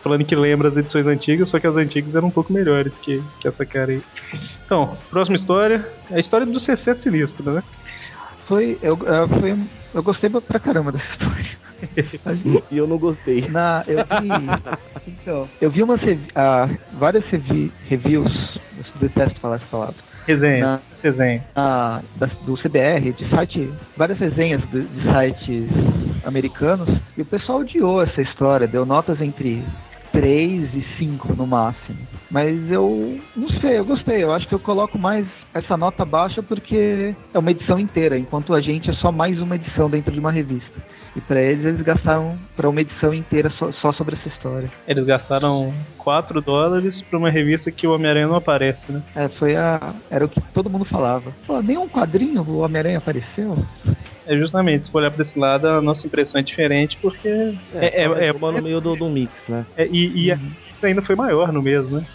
[0.03, 3.23] Falando que lembra as edições antigas, só que as antigas eram um pouco melhores que,
[3.41, 4.03] que essa cara aí.
[4.67, 5.87] Então, próxima história.
[6.11, 7.63] É a história do C7 Sinistro, né?
[8.49, 8.79] Foi.
[8.83, 9.57] Eu, é, foi
[9.95, 11.63] eu gostei pra caramba dessa história.
[12.71, 13.49] E eu não gostei.
[13.49, 15.09] Na, eu vi.
[15.09, 18.57] Então, eu vi umas revi- ah, várias revi- reviews.
[18.79, 19.97] Eu detesto falar essa palavra.
[20.25, 20.65] Resenha.
[20.65, 21.43] Na- Resenha.
[21.57, 23.69] ah, da- do CBR, de site.
[23.97, 25.69] Várias resenhas de, de sites
[26.25, 26.89] americanos.
[27.17, 29.65] E o pessoal odiou essa história, deu notas entre
[30.13, 31.99] 3 e 5 no máximo.
[32.31, 34.23] Mas eu não sei, eu gostei.
[34.23, 38.55] Eu acho que eu coloco mais essa nota baixa porque é uma edição inteira, enquanto
[38.55, 40.92] a gente é só mais uma edição dentro de uma revista.
[41.15, 44.71] E pra eles, eles gastaram pra uma edição inteira só, só sobre essa história.
[44.87, 49.03] Eles gastaram 4 dólares pra uma revista que o Homem-Aranha não aparece, né?
[49.15, 49.95] É, foi a.
[50.11, 51.33] Era o que todo mundo falava.
[51.47, 53.55] Pô, nenhum quadrinho o Homem-Aranha apareceu.
[54.27, 57.29] É justamente, se for olhar pra esse lado, a nossa impressão é diferente, porque
[57.75, 59.67] É, é, é, é, uma no meio do, do mix, né?
[59.77, 62.07] é- e, e a Mix ainda foi maior no mesmo, né?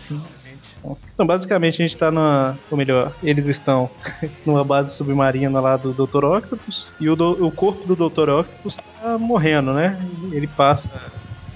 [1.13, 2.59] Então, basicamente, a gente tá numa.
[2.69, 3.89] Ou melhor, eles estão
[4.45, 6.23] numa base submarina lá do Dr.
[6.23, 6.87] Octopus.
[6.99, 8.29] E o, do- o corpo do Dr.
[8.29, 10.07] Octopus tá morrendo, né?
[10.31, 10.89] Ele passa.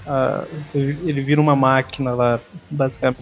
[0.06, 2.40] a- ele vira uma máquina lá,
[2.70, 3.20] basicamente.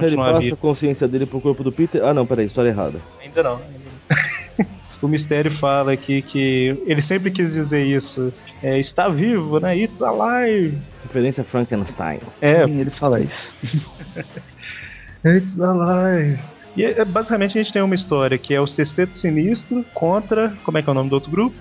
[0.00, 0.54] Ele passa vivo.
[0.54, 2.02] a consciência dele pro corpo do Peter.
[2.02, 2.98] Ah, não, peraí, história errada.
[3.20, 3.56] Ainda não.
[3.56, 4.66] ainda não.
[5.02, 8.32] o mistério fala aqui que ele sempre quis dizer isso.
[8.62, 9.76] É, está vivo, né?
[9.76, 10.80] It's alive.
[11.02, 12.20] Referência a Frankenstein.
[12.40, 13.32] É, Sim, ele fala isso.
[15.24, 16.38] It's alive.
[16.76, 20.54] E é, basicamente a gente tem uma história que é o Sexteto Sinistro contra.
[20.64, 21.54] Como é que é o nome do outro grupo?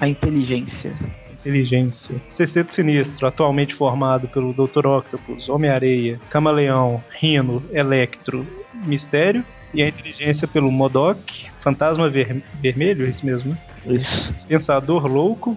[0.00, 0.92] A inteligência.
[1.32, 2.14] Inteligência.
[2.30, 4.86] Sexteto Sinistro, atualmente formado pelo Dr.
[4.86, 8.46] Octopus, Homem-Areia, Camaleão, Rino, Electro,
[8.86, 9.44] Mistério.
[9.74, 13.58] E a inteligência pelo Modok, Fantasma Ver- Vermelho, é isso mesmo, né?
[13.86, 14.34] Isso.
[14.48, 15.56] Pensador Louco,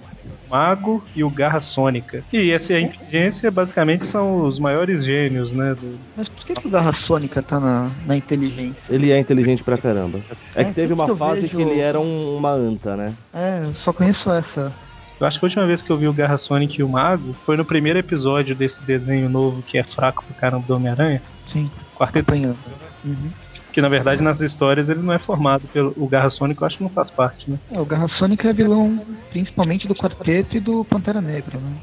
[0.49, 2.23] Mago e o Garra Sônica.
[2.31, 5.75] E essa a inteligência basicamente são os maiores gênios, né?
[5.75, 8.77] do- Mas por que, que o Garra Sônica tá na, na inteligência?
[8.89, 10.21] Ele é inteligente pra caramba.
[10.55, 12.51] É que É, teve tudo uma que eu fase vejo- que ele era um- uma
[12.51, 13.13] anta, né?
[13.33, 14.71] É, eu só conheço essa.
[15.19, 17.33] Eu acho que a última vez que eu vi o Garra Sonic e o Mago
[17.45, 21.21] foi no primeiro episódio desse desenho novo que é fraco pra caramba do Homem-Aranha.
[21.51, 22.31] Sim, Quarteto.
[22.33, 23.31] Uhum.
[23.77, 26.77] Que na verdade nas histórias ele não é formado pelo o Garra Sonic, eu acho
[26.77, 27.59] que não faz parte, né?
[27.71, 31.77] É, o Garra Sônica é vilão principalmente do Quarteto e do Pantera Negra, né?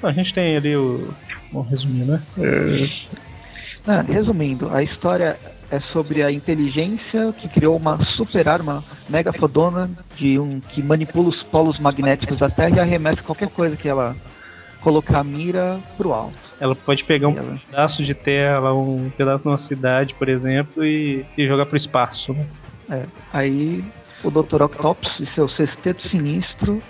[0.00, 1.12] A gente tem ali o.
[1.52, 2.22] Vamos resumir, né?
[3.84, 5.36] Ah, resumindo, a história
[5.72, 11.30] é sobre a inteligência que criou uma super arma mega fodona de um que manipula
[11.30, 14.14] os polos magnéticos da Terra e arremessa qualquer coisa que ela
[14.80, 16.36] colocar a mira pro alto.
[16.58, 20.84] Ela pode pegar um Ela- pedaço de terra, um pedaço de uma cidade, por exemplo,
[20.84, 22.46] e, e jogar pro espaço, né?
[22.90, 23.84] É, aí
[24.24, 24.62] o Dr.
[24.62, 26.82] Octopus e seu sexteto sinistro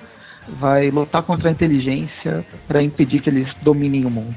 [0.49, 4.35] vai lutar contra a inteligência para impedir que eles dominem o mundo.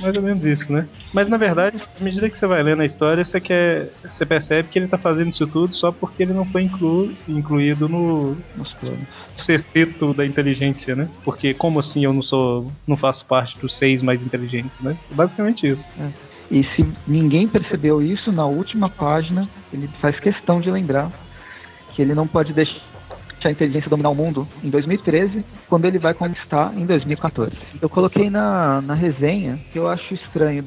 [0.00, 0.86] Mais ou menos isso, né?
[1.14, 4.68] Mas na verdade, à medida que você vai lendo a história, você, quer, você percebe
[4.68, 8.72] que ele tá fazendo isso tudo só porque ele não foi inclu, incluído no Nos
[8.74, 9.25] planos.
[9.42, 11.08] Sexteto da inteligência, né?
[11.24, 12.70] Porque como assim eu não sou.
[12.86, 14.96] não faço parte dos seis mais inteligentes, né?
[15.10, 15.84] Basicamente isso.
[16.50, 21.10] E se ninguém percebeu isso, na última página ele faz questão de lembrar
[21.94, 22.80] que ele não pode deixar
[23.44, 27.52] a inteligência dominar o mundo em 2013, quando ele vai conquistar em 2014.
[27.80, 30.64] Eu coloquei na, na resenha que eu acho estranho.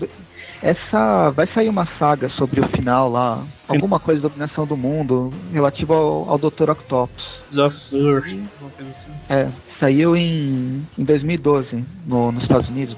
[0.62, 5.32] Essa vai sair uma saga sobre o final lá, alguma coisa da dominação do mundo
[5.54, 6.70] relativo ao, ao Dr.
[6.70, 7.39] Octopus.
[7.58, 8.28] Of Earth,
[8.62, 9.12] uma coisa assim.
[9.30, 12.96] É, saiu em, em 2012 no, nos Estados Unidos.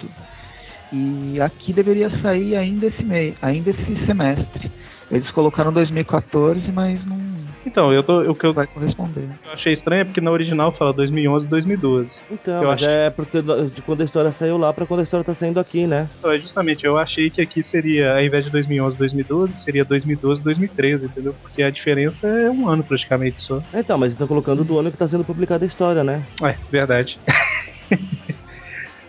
[0.91, 4.71] E aqui deveria sair ainda esse mês, ainda esse semestre.
[5.09, 7.17] Eles colocaram 2014, mas não
[7.65, 9.29] Então, eu tô, o que eu vai corresponder.
[9.53, 12.11] achei estranho é porque na original fala 2011 e 2012.
[12.29, 15.23] Então, Eu acho- é porque de quando a história saiu lá pra quando a história
[15.23, 16.09] tá saindo aqui, né?
[16.17, 19.85] Então, é justamente, eu achei que aqui seria, ao invés de 2011 e 2012, seria
[19.85, 21.35] 2012 e 2013, entendeu?
[21.41, 23.61] Porque a diferença é um ano praticamente só.
[23.73, 26.25] Então, mas estão colocando do ano que tá sendo publicada a história, né?
[26.43, 27.19] É, verdade.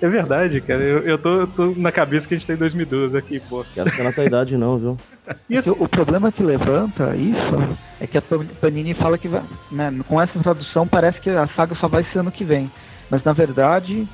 [0.02, 0.82] é verdade, cara.
[0.82, 3.64] Eu, eu, tô, eu tô na cabeça que a gente tem 2012 aqui, pô.
[3.72, 4.96] Quero ficar na tua idade, não, viu?
[5.58, 9.42] Assim, O, o problema que levanta isso é que a Pan- Panini fala que vai,
[9.70, 12.70] né, com essa tradução parece que a saga só vai ser ano que vem.
[13.10, 14.08] Mas na verdade,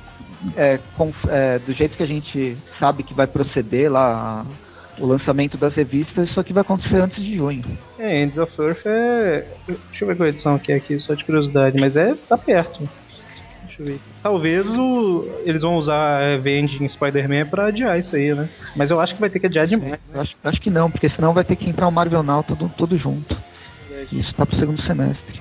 [0.55, 4.45] é, com- é, do jeito que a gente sabe que vai proceder lá
[4.99, 7.63] o lançamento das revistas, isso aqui vai acontecer antes de junho.
[7.97, 9.45] é, Ends of Earth é.
[9.67, 12.13] Deixa eu ver qual edição que é aqui, só de curiosidade, mas é.
[12.27, 12.89] tá perto.
[13.79, 13.99] Deixa eu ver.
[14.21, 18.49] Talvez o, eles vão usar a Avenging Spider-Man pra adiar isso aí, né?
[18.75, 19.99] Mas eu acho que vai ter que adiar demais.
[20.13, 22.43] Eu acho, eu acho que não, porque senão vai ter que entrar o Marvel Now
[22.43, 23.35] tudo, tudo junto.
[24.11, 25.39] Isso tá pro segundo semestre.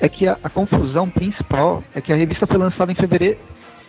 [0.00, 3.38] É que a, a confusão principal é que a revista foi lançada em fevereiro,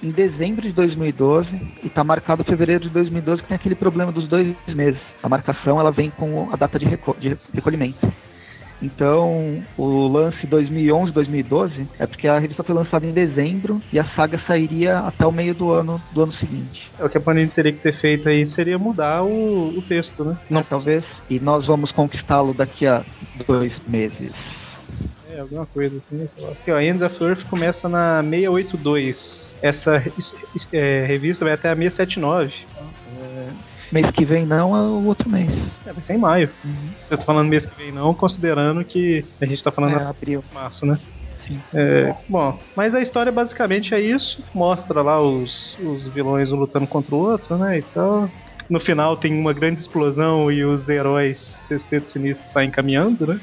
[0.02, 1.50] em dezembro de 2012
[1.84, 5.00] e tá marcado fevereiro de 2012 que tem aquele problema dos dois meses.
[5.24, 8.08] A marcação ela vem com a data de, de recolhimento.
[8.82, 14.40] Então, o lance 2011-2012 é porque a revista foi lançada em dezembro e a saga
[14.46, 16.92] sairia até o meio do ano do ano seguinte.
[17.00, 20.24] É O que a Panini teria que ter feito aí seria mudar o, o texto,
[20.24, 20.38] né?
[20.50, 21.04] Não, talvez.
[21.30, 23.04] E nós vamos conquistá-lo daqui a
[23.48, 24.32] dois meses.
[25.30, 26.52] É, alguma coisa assim, sei lá.
[26.52, 29.56] Aqui, ó, Ends of Earth começa na 682.
[29.62, 30.04] Essa
[30.72, 32.54] é, revista vai até a 679.
[33.92, 35.50] Mês que vem não é o outro mês.
[35.86, 36.50] É, vai ser em maio.
[37.04, 40.44] Você tá falando mês que vem não, considerando que a gente tá falando É, abril.
[40.54, 40.98] março, né?
[41.48, 41.62] Sim.
[41.74, 44.44] É, bom, mas a história basicamente é isso.
[44.54, 47.78] Mostra lá os, os vilões um lutando contra o outro, né?
[47.78, 48.30] Então,
[48.70, 53.40] no final tem uma grande explosão e os heróis sexteto sinistro saem caminhando, né?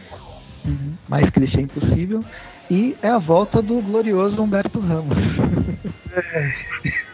[0.67, 0.95] Uhum.
[1.09, 2.23] Mais clichê impossível.
[2.71, 5.17] E é a volta do glorioso Humberto Ramos.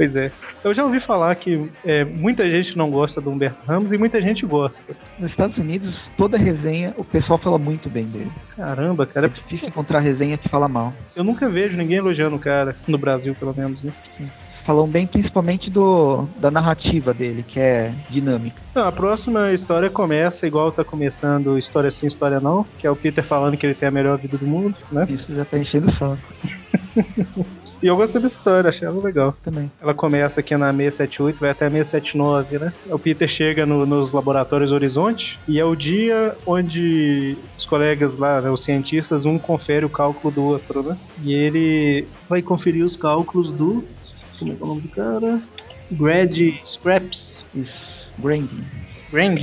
[0.00, 0.32] Pois é.
[0.64, 4.18] Eu já ouvi falar que é, muita gente não gosta do Humberto Ramos e muita
[4.18, 4.82] gente gosta.
[5.18, 8.32] Nos Estados Unidos, toda resenha, o pessoal fala muito bem dele.
[8.56, 9.28] Caramba, É cara.
[9.28, 10.94] difícil encontrar resenha que fala mal.
[11.14, 13.92] Eu nunca vejo ninguém elogiando o cara, no Brasil pelo menos, né?
[14.64, 18.56] Falam bem principalmente do da narrativa dele, que é dinâmica.
[18.74, 22.96] Não, a próxima história começa igual tá começando História Sim, História Não, que é o
[22.96, 25.06] Peter falando que ele tem a melhor vida do mundo, né?
[25.10, 26.18] Isso já tá enchendo o saco
[27.82, 29.34] E eu gostei dessa história, achei ela legal.
[29.42, 29.70] também.
[29.80, 32.72] Ela começa aqui na 678, vai até a 679, né?
[32.86, 38.40] O Peter chega no- nos laboratórios Horizonte e é o dia onde os colegas lá,
[38.42, 40.98] né, os cientistas, um confere o cálculo do outro, né?
[41.24, 43.84] E ele vai conferir os cálculos do.
[44.38, 45.40] Como é é o nome do cara?
[45.92, 47.46] Grad Scraps.
[47.54, 47.90] Isso.
[48.18, 48.64] Branding.
[49.12, 49.34] Grand?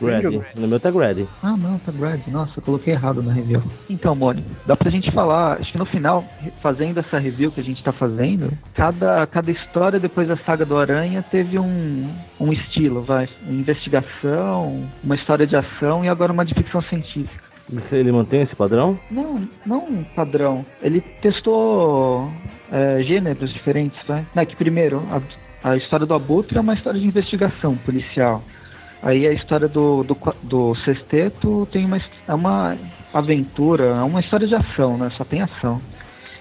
[0.00, 0.42] Grady.
[0.54, 1.26] No meu tá Grady.
[1.42, 2.20] Ah, não, tá Brad.
[2.28, 3.62] Nossa, eu coloquei errado na review.
[3.90, 6.24] Então, Moni, dá pra gente falar, acho que no final,
[6.62, 10.76] fazendo essa review que a gente tá fazendo, cada, cada história depois da saga do
[10.76, 12.06] Aranha teve um,
[12.38, 13.28] um estilo, vai.
[13.42, 17.48] Uma investigação, uma história de ação e agora uma de ficção científica.
[17.92, 18.98] Ele mantém esse padrão?
[19.10, 20.64] Não, não um padrão.
[20.80, 22.30] Ele testou
[22.72, 24.24] é, gêneros diferentes, vai.
[24.34, 28.42] Não, é que primeiro, a, a história do Abutre é uma história de investigação policial.
[29.02, 32.76] Aí a história do, do, qua- do Sexteto tem uma, é uma
[33.14, 35.10] aventura, é uma história de ação, né?
[35.16, 35.80] Só tem ação.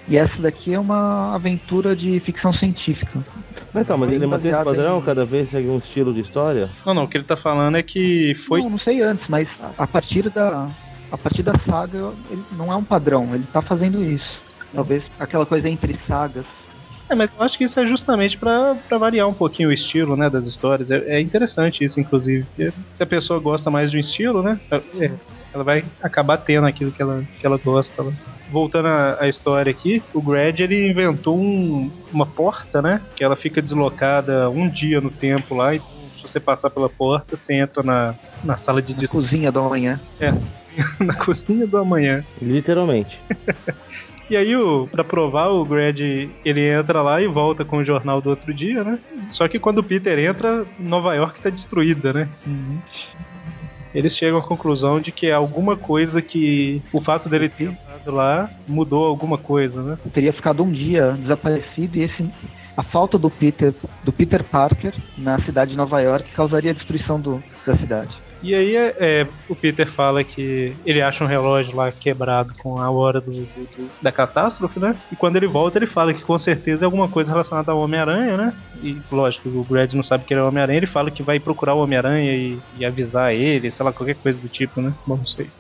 [0.10, 3.20] E essa daqui é uma aventura de ficção científica.
[3.74, 5.00] Mas tá, mas Bem ele mantém esse padrão?
[5.00, 6.70] em- Cada vez segue um estilo de história?
[6.86, 8.62] Não, não, o que ele tá falando é que foi.
[8.62, 10.68] Não, não sei antes, mas a a partir da
[11.12, 14.28] a partir da saga ele não é um padrão, ele tá fazendo isso.
[14.74, 16.46] Talvez aquela coisa entre sagas.
[17.10, 20.18] É, mas eu acho que isso é justamente pra pra variar um pouquinho o estilo,
[20.18, 20.90] né, das histórias.
[20.92, 22.46] É, é interessante isso, inclusive.
[22.48, 24.60] porque se a pessoa gosta mais de um estilo, né,
[25.02, 25.18] é,
[25.54, 28.04] ela vai acabar tendo aquilo que ela, que ela gosta.
[28.04, 28.12] Né?
[28.50, 33.36] Voltando à, à história aqui, o Grad ele inventou um- uma porta, né, que ela
[33.36, 35.76] fica deslocada um dia no tempo lá.
[35.76, 39.62] Então, se você passar pela porta, você entra na, na sala de Na cozinha da
[39.62, 40.00] manhã.
[40.20, 40.34] É,
[41.00, 42.24] na cozinha do amanhã.
[42.42, 43.22] Literalmente.
[44.30, 48.22] E aí, o, pra provar, o Grad ele entra lá e volta com o jornal
[48.22, 49.00] do outro dia, né?
[49.32, 52.30] Só que quando o Peter entra, Nova York tá destruída, né?
[53.96, 58.12] Eles chegam à conclusão de que é alguma coisa que o fato dele ter entrado
[58.12, 59.98] lá mudou alguma coisa, né?
[60.14, 62.30] Teria ficado um dia desaparecido e esse
[62.76, 63.74] a falta do Peter
[64.04, 68.27] do Peter Parker na cidade de Nova York causaria a destruição do, da cidade.
[68.42, 72.80] E aí é, é, o Peter fala que ele acha um relógio lá quebrado com
[72.80, 75.02] a hora do, do- da catástrofe, né?
[75.12, 78.38] E quando ele volta, ele fala que com certeza é alguma coisa relacionada ao Homem-Aranha,
[78.38, 78.54] né?
[78.76, 81.40] E lógico, o Brad não sabe que ele é o Homem-Aranha, ele fala que vai
[81.40, 84.94] procurar o Homem-Aranha e, e avisar ele, sei lá, qualquer coisa do tipo, né?
[85.06, 85.52] Bom, não sei.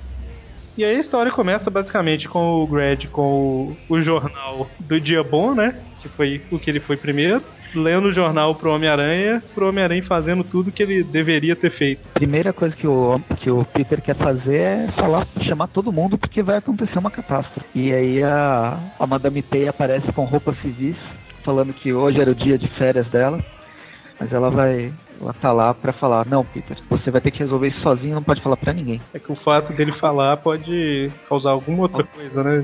[0.77, 5.23] E aí a história começa basicamente com o Grad com o, o jornal do dia
[5.23, 5.73] bom, né?
[5.99, 7.41] Que foi o que ele foi primeiro.
[7.73, 12.07] Lendo o jornal pro Homem-Aranha, pro Homem-Aranha fazendo tudo que ele deveria ter feito.
[12.13, 16.43] Primeira coisa que o, que o Peter quer fazer é falar, chamar todo mundo porque
[16.43, 17.67] vai acontecer uma catástrofe.
[17.73, 20.95] E aí a, a Madame Teia aparece com roupas civis,
[21.43, 23.43] falando que hoje era o dia de férias dela.
[24.19, 24.91] Mas ela vai.
[25.19, 28.21] Ela tá lá pra falar, não, Peter, você vai ter que resolver isso sozinho, não
[28.23, 29.01] pode falar pra ninguém.
[29.13, 32.63] É que o fato dele falar pode causar alguma outra coisa, né?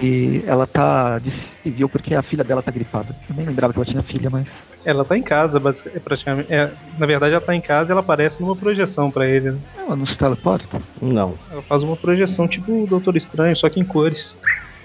[0.00, 3.16] E ela tá de civil porque a filha dela tá gripada.
[3.28, 4.46] Eu nem lembrava que ela tinha filha, mas.
[4.84, 5.58] Ela tá em casa,
[5.94, 6.52] é praticamente.
[6.52, 9.52] é, na verdade, ela tá em casa e ela aparece numa projeção pra ele.
[9.52, 9.58] né?
[9.78, 10.78] Ela não se teleporta?
[11.00, 11.34] Não.
[11.50, 14.34] Ela faz uma projeção tipo o Doutor Estranho, só que em cores.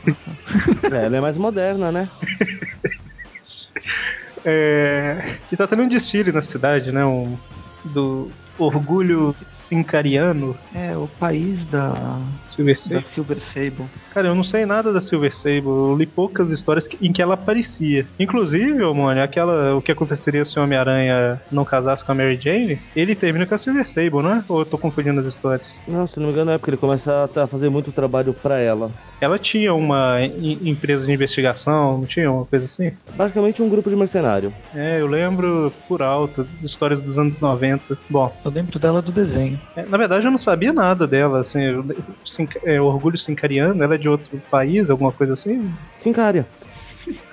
[0.89, 2.07] É, ela é mais moderna, né?
[4.49, 7.03] É, e tá tendo um desfile na cidade, né?
[7.03, 7.37] Um,
[7.83, 9.35] do orgulho
[9.67, 13.05] sincariano, É, o país da, Silver da Sable.
[13.13, 13.85] Silver Sable.
[14.13, 15.65] Cara, eu não sei nada da Silver Sable.
[15.65, 18.05] Eu li poucas histórias em que ela aparecia.
[18.19, 19.75] Inclusive, ô Mônio, aquela.
[19.75, 22.79] O que aconteceria se o Homem-Aranha não casasse com a Mary Jane?
[22.95, 24.43] Ele termina com a Silver Sable, não é?
[24.47, 25.67] Ou eu tô confundindo as histórias?
[25.87, 28.57] Não, se não me engano é porque ele começa a tá- fazer muito trabalho pra
[28.59, 28.91] ela.
[29.21, 32.91] Ela tinha uma em- empresa de investigação, não tinha uma coisa assim?
[33.15, 34.51] Basicamente um grupo de mercenário.
[34.73, 37.97] É, eu lembro por alto, histórias dos anos 90.
[38.09, 39.56] Bom, Eu lembro dela do desenho.
[39.75, 41.83] É, na verdade eu não sabia nada dela, assim, eu-
[42.25, 45.73] Sin- é, Orgulho Sincariano, ela é de outro país, alguma coisa assim?
[45.95, 46.47] Sincária.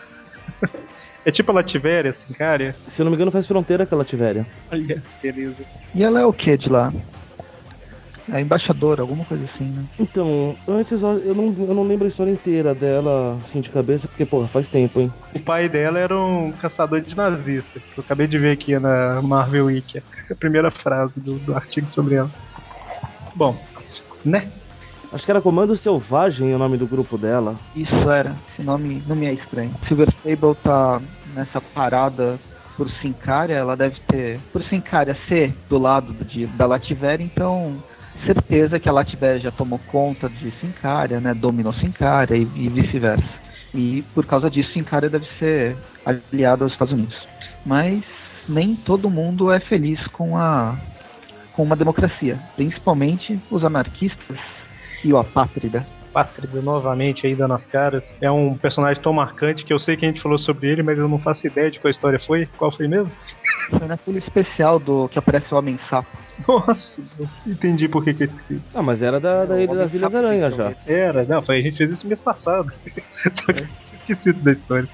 [1.27, 2.77] É tipo a Lativéria, Sincária?
[2.87, 4.47] Se eu não me engano faz fronteira com a Lativéria.
[4.71, 5.65] Olha, beleza.
[5.95, 6.93] E ela é o que de lá?
[8.33, 9.85] É embaixadora, alguma coisa assim, né?
[9.99, 14.25] Então, antes eu não, eu não lembro a história inteira dela, assim, de cabeça, porque,
[14.25, 15.13] porra, faz tempo, hein?
[15.35, 17.83] O pai dela era um caçador de nazistas.
[17.97, 20.03] Eu acabei de ver aqui na Marvel Wiki.
[20.31, 22.31] A primeira frase do, do artigo sobre ela.
[23.35, 23.55] Bom,
[24.25, 24.51] né?
[25.13, 27.55] Acho que era Comando Selvagem o nome do grupo dela.
[27.77, 29.73] Isso era, esse nome não me é estranho.
[29.87, 31.01] Silver Sable tá
[31.35, 32.39] nessa parada
[32.77, 34.41] por Sincária, ela deve ter.
[34.53, 37.81] Por Sincária ser do lado de, da Lativer, então
[38.25, 41.35] certeza que a já tomou conta de Sincária, né?
[41.35, 43.45] Dominou Sincária e, e vice-versa.
[43.75, 47.17] E por causa disso, Sincária deve ser aliada aos Estados Unidos.
[47.67, 48.03] Mas
[48.49, 50.77] nem todo mundo é feliz com a
[51.55, 54.39] com uma democracia, principalmente os anarquistas
[55.05, 55.87] e o apátrida.
[56.13, 58.13] Pátrida novamente aí dando as caras.
[58.21, 60.99] É um personagem tão marcante que eu sei que a gente falou sobre ele, mas
[60.99, 62.47] eu não faço ideia de qual história foi.
[62.57, 63.11] Qual foi mesmo?
[63.71, 66.17] Foi naquele especial do que aparece o Homem Sapo.
[66.47, 67.01] Nossa,
[67.47, 68.63] entendi por que, que eu esqueci.
[68.75, 70.75] Ah, mas era da, da É, o Ilha Homem das Ilhas Aranha já.
[70.85, 72.67] Era, não, foi, a gente fez isso mês passado.
[73.45, 74.89] Só que eu tinha esquecido da história.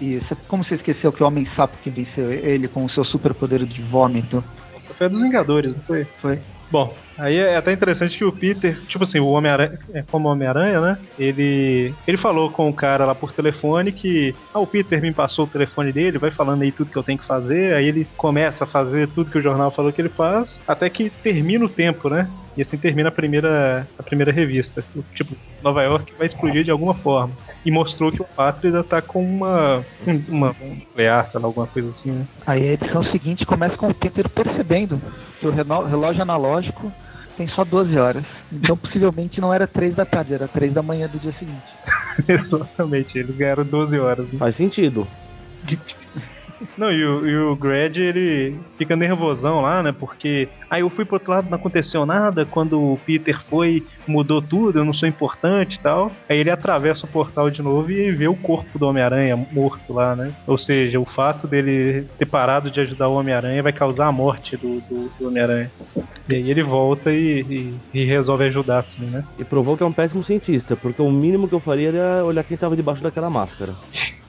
[0.00, 3.64] Você- como você esqueceu que o Homem Sapo que venceu ele com o seu superpoder
[3.66, 4.42] de vômito
[4.76, 6.04] Essa foi a dos Vingadores, não foi?
[6.20, 6.42] foi?
[6.70, 10.80] Bom, aí é até interessante que o Peter, tipo assim, o Homem-Aranha, é, como Homem-Aranha,
[10.80, 10.98] né?
[11.16, 15.44] Ele ele falou com o cara lá por telefone que, ah, o Peter me passou
[15.44, 18.64] o telefone dele, vai falando aí tudo que eu tenho que fazer, aí ele começa
[18.64, 22.08] a fazer tudo que o jornal falou que ele faz, até que termina o tempo,
[22.08, 22.28] né?
[22.56, 24.84] E assim termina a primeira, a primeira revista.
[25.14, 27.34] Tipo, Nova York vai explodir de alguma forma.
[27.64, 29.84] E mostrou que o Pátrida tá com uma.
[30.28, 32.26] uma um nuclear, sei lá, alguma coisa assim, né?
[32.46, 35.00] Aí a edição seguinte começa com o Peter percebendo
[35.40, 36.92] que o relógio analógico
[37.36, 38.24] tem só 12 horas.
[38.52, 41.62] Então possivelmente não era 3 da tarde, era 3 da manhã do dia seguinte.
[42.28, 44.26] Exatamente, eles ganharam 12 horas.
[44.28, 44.38] Né?
[44.38, 45.06] Faz sentido.
[46.76, 49.92] Não, e o, e o Grad, ele fica nervosão lá, né?
[49.92, 52.46] Porque aí eu fui pro outro lado, não aconteceu nada.
[52.46, 56.16] Quando o Peter foi, mudou tudo, eu não sou importante e tal.
[56.30, 60.14] Aí ele atravessa o portal de novo e vê o corpo do Homem-Aranha morto lá,
[60.16, 60.34] né?
[60.46, 64.56] Ou seja, o fato dele ter parado de ajudar o Homem-Aranha vai causar a morte
[64.56, 65.72] do, do, do Homem-Aranha.
[66.28, 69.24] E aí ele volta e, e- e resolve ajudar, assim, né?
[69.38, 72.44] E provou que é um péssimo cientista, porque o mínimo que eu faria era olhar
[72.44, 73.78] quem tava debaixo daquela máscara.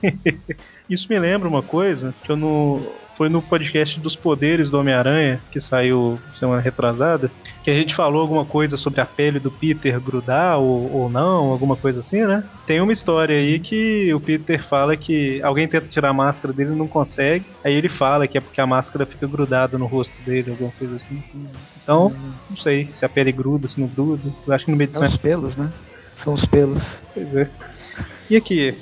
[0.88, 2.80] Isso me lembra uma coisa que eu no.
[3.16, 7.30] Foi no podcast dos poderes do Homem-Aranha, que saiu semana retrasada,
[7.64, 11.50] que a gente falou alguma coisa sobre a pele do Peter grudar ou, ou não,
[11.50, 12.44] alguma coisa assim, né?
[12.66, 16.74] Tem uma história aí que o Peter fala que alguém tenta tirar a máscara dele
[16.74, 20.12] e não consegue, aí ele fala que é porque a máscara fica grudada no rosto
[20.26, 21.22] dele, alguma coisa assim.
[21.82, 22.12] Então,
[22.50, 24.30] não sei se a pele gruda, se não gruda.
[24.46, 25.72] Eu acho que no medição São os pelos, né?
[26.22, 26.82] São os pelos.
[27.14, 27.48] Pois é.
[28.28, 28.76] E aqui,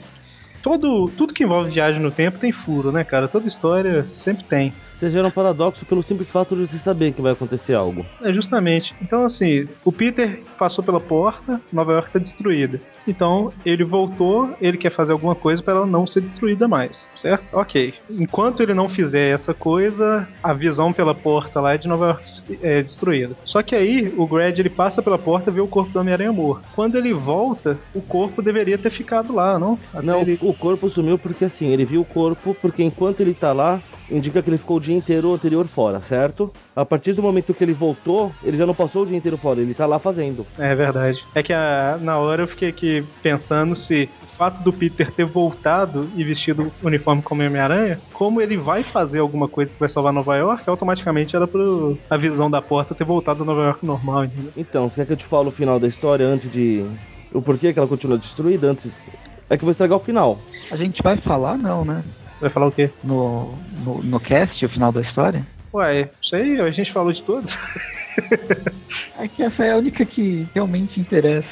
[0.64, 3.28] todo, tudo que envolve viagem no tempo tem furo, né, cara?
[3.28, 4.72] Toda história sempre tem.
[5.05, 8.07] Você gera um paradoxo pelo simples fato de você saber que vai acontecer algo.
[8.22, 8.94] É justamente.
[9.02, 12.80] Então, assim, o Peter passou pela porta, Nova York tá destruída.
[13.07, 17.44] Então, ele voltou, ele quer fazer alguma coisa para ela não ser destruída mais, certo?
[17.52, 17.92] Ok.
[18.12, 22.59] Enquanto ele não fizer essa coisa, a visão pela porta lá é de Nova York
[22.62, 23.36] é destruída.
[23.44, 26.32] Só que aí, o Grad, ele passa pela porta e vê o corpo do Homem-Aranha
[26.32, 26.66] morto.
[26.74, 29.78] Quando ele volta, o corpo deveria ter ficado lá, não?
[29.92, 30.38] Até Não, ele...
[30.40, 34.42] o corpo sumiu porque assim, ele viu o corpo, porque enquanto ele tá lá, indica
[34.42, 36.53] que ele ficou o dia inteiro anterior fora, certo?
[36.76, 39.61] A partir do momento que ele voltou, ele já não passou o dia inteiro fora,
[39.61, 40.45] ele tá lá fazendo.
[40.59, 41.18] É verdade.
[41.34, 45.24] É que a- na hora eu fiquei aqui pensando se o fato do Peter ter
[45.24, 49.88] voltado e vestido o uniforme como Homem-Aranha, como ele vai fazer alguma coisa que vai
[49.88, 53.86] salvar Nova York, automaticamente era pro a visão da porta ter voltado a Nova York
[53.86, 54.53] normal, entendeu?
[54.57, 56.84] Então, você quer que eu te fale o final da história antes de.
[57.32, 59.05] O porquê que ela continua destruída antes.
[59.49, 60.38] É que eu vou estragar o final.
[60.70, 62.03] A gente vai falar, não, né?
[62.45, 62.90] Vai falar o quê?
[63.03, 65.42] No, no, no cast, o final da história.
[65.72, 67.57] Ué, isso aí a gente falou de todos.
[69.18, 71.49] É que essa é a única que realmente interessa.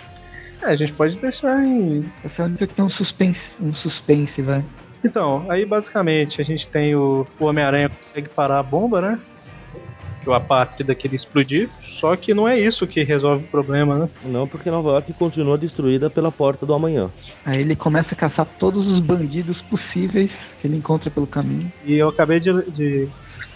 [0.63, 2.05] É, a gente pode deixar em.
[2.25, 4.65] Essa é a única que tem um suspense, um suspense, vai.
[5.03, 9.19] Então, aí basicamente a gente tem o, o Homem-Aranha consegue parar a bomba, né?
[10.23, 11.69] Que o apátrida que ele explodir.
[12.01, 14.09] Só que não é isso que resolve o problema, né?
[14.25, 17.11] Não, porque Nova York continua destruída pela porta do amanhã.
[17.45, 21.71] Aí ele começa a caçar todos os bandidos possíveis que ele encontra pelo caminho.
[21.85, 23.09] E eu acabei de, de,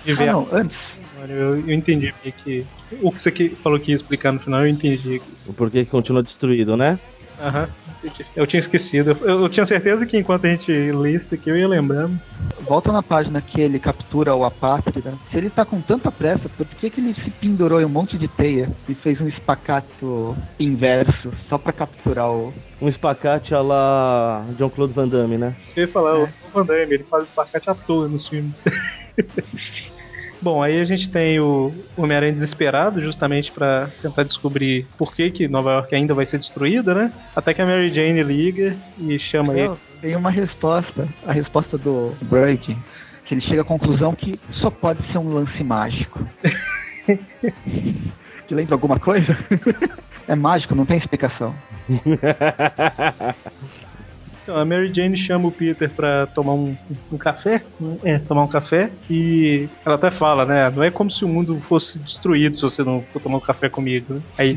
[0.05, 0.33] de Ah, ver.
[0.33, 0.77] não, antes.
[1.29, 2.67] Eu, eu entendi o que, que.
[3.01, 5.21] O que você falou que ia explicar no final, eu entendi.
[5.49, 6.99] O porquê que continua destruído, né?
[7.41, 7.69] Aham.
[8.03, 8.27] entendi.
[8.35, 9.17] Eu tinha esquecido.
[9.23, 12.19] Eu, eu tinha certeza que enquanto a gente lê isso aqui, eu ia lembrando.
[12.61, 15.15] Volta na página que ele captura o apátrida.
[15.31, 18.19] Se ele tá com tanta pressa, por que, que ele se pendurou em um monte
[18.19, 22.53] de teia e fez um espacato inverso só pra capturar o.
[22.81, 25.55] Um espacate a lá John Claude Van Damme, né?
[25.75, 28.55] Eu ia falar, o Van Damme, ele faz espacate à toa nos filmes.
[30.41, 35.49] Bom, aí a gente tem o Homem-Aranha desesperado, justamente pra tentar descobrir por que, que
[35.49, 37.13] Nova York ainda vai ser destruída, né?
[37.35, 39.69] Até que a Mary Jane liga e chama ele.
[39.69, 41.09] Não, tem uma resposta.
[41.27, 42.77] A resposta do Brady.
[43.25, 46.21] Que ele chega à conclusão que só pode ser um lance mágico.
[48.47, 49.37] Te lembra alguma coisa?
[50.29, 51.55] É mágico, não tem explicação.
[54.47, 56.77] Então, a Mary Jane chama o Peter pra tomar um,
[57.11, 57.61] um café,
[58.05, 61.61] é, tomar um café, e ela até fala, né, não é como se o mundo
[61.63, 64.21] fosse destruído se você não for tomar um café comigo, né?
[64.39, 64.57] Aí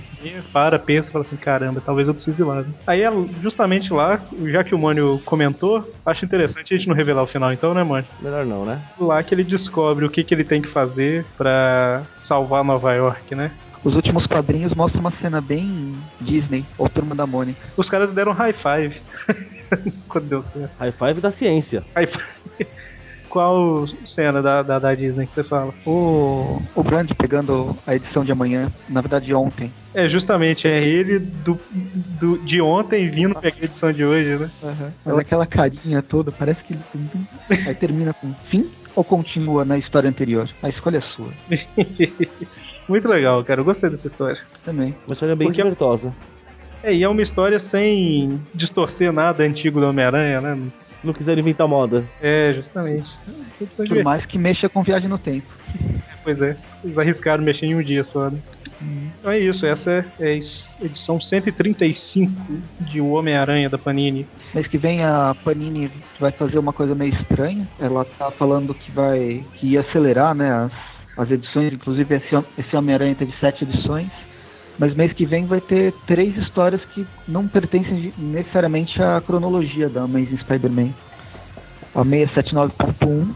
[0.53, 2.61] para, pensa, fala assim, caramba, talvez eu precise ir lá.
[2.61, 2.67] Né?
[2.85, 7.23] Aí ela, justamente lá, já que o Mônio comentou, acho interessante a gente não revelar
[7.23, 8.05] o final então, né, Mônio?
[8.21, 8.79] Melhor não, né?
[8.99, 13.33] Lá que ele descobre o que, que ele tem que fazer pra salvar Nova York,
[13.33, 13.49] né?
[13.83, 17.59] Os últimos quadrinhos mostram uma cena bem Disney, ou Turma da Mônica.
[17.77, 19.01] Os caras deram high five.
[20.07, 20.71] Quando deu certo.
[20.79, 21.83] High five da ciência.
[21.95, 22.67] High five.
[23.29, 25.71] Qual cena da, da, da, Disney que você fala?
[25.85, 29.71] O, o Brand pegando a edição de amanhã, na verdade ontem.
[29.93, 31.59] É, justamente, é ele do,
[32.19, 34.49] do, de ontem vindo pegar a edição de hoje, né?
[34.63, 34.91] Uhum.
[35.05, 37.67] Mas aquela carinha toda, parece que ele.
[37.67, 40.49] Aí termina com fim ou continua na história anterior?
[40.63, 41.31] A escolha é sua.
[42.89, 43.61] Muito legal, cara.
[43.61, 44.41] Eu gostei dessa história.
[44.65, 44.95] Também.
[45.05, 45.61] Uma história bem Porque-.
[46.83, 50.57] É, e é uma história sem distorcer nada antigo do Homem-Aranha, né?
[51.03, 52.03] Não quiseram inventar moda.
[52.21, 53.09] É, justamente.
[53.75, 55.47] São Por mais que mexa com viagem no tempo.
[56.21, 58.37] Pois é, eles arriscaram mexer em um dia só, né?
[59.19, 62.31] Então é isso, essa é a edição 135
[62.81, 64.27] de O Homem-Aranha da Panini.
[64.53, 67.67] Mês que vem a Panini vai fazer uma coisa meio estranha.
[67.79, 70.71] Ela tá falando que vai que ia acelerar, né, as,
[71.17, 71.73] as edições.
[71.73, 74.09] Inclusive esse, esse Homem-Aranha teve sete edições.
[74.79, 80.03] Mas mês que vem vai ter três histórias que não pertencem necessariamente à cronologia da
[80.03, 80.89] Amazing Spider-Man.
[81.93, 83.27] A 679.1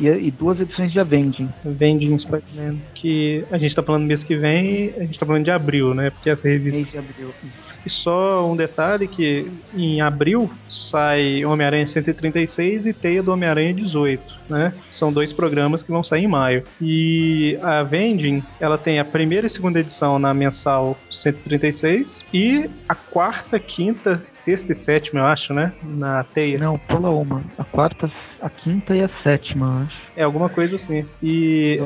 [0.00, 1.48] e, e duas edições de Avenging.
[1.64, 5.50] Vending Spider-Man, que a gente tá falando mês que vem, a gente tá falando de
[5.52, 6.10] abril, né?
[6.10, 6.76] Porque essa revista.
[6.76, 7.34] Mês de abril.
[7.84, 14.22] E só um detalhe que em abril sai Homem-Aranha 136 e Teia do Homem-Aranha 18,
[14.48, 14.72] né?
[14.92, 16.64] São dois programas que vão sair em maio.
[16.80, 22.94] E a Vending, ela tem a primeira e segunda edição na mensal 136 e a
[22.94, 25.72] quarta, quinta, sexta e sétima, eu acho, né?
[25.82, 26.58] Na Teia.
[26.58, 27.42] Não, pula uma.
[27.58, 28.10] A quarta,
[28.40, 29.99] a quinta e a sétima, eu acho.
[30.20, 31.08] É alguma coisa assim.
[31.22, 31.78] E,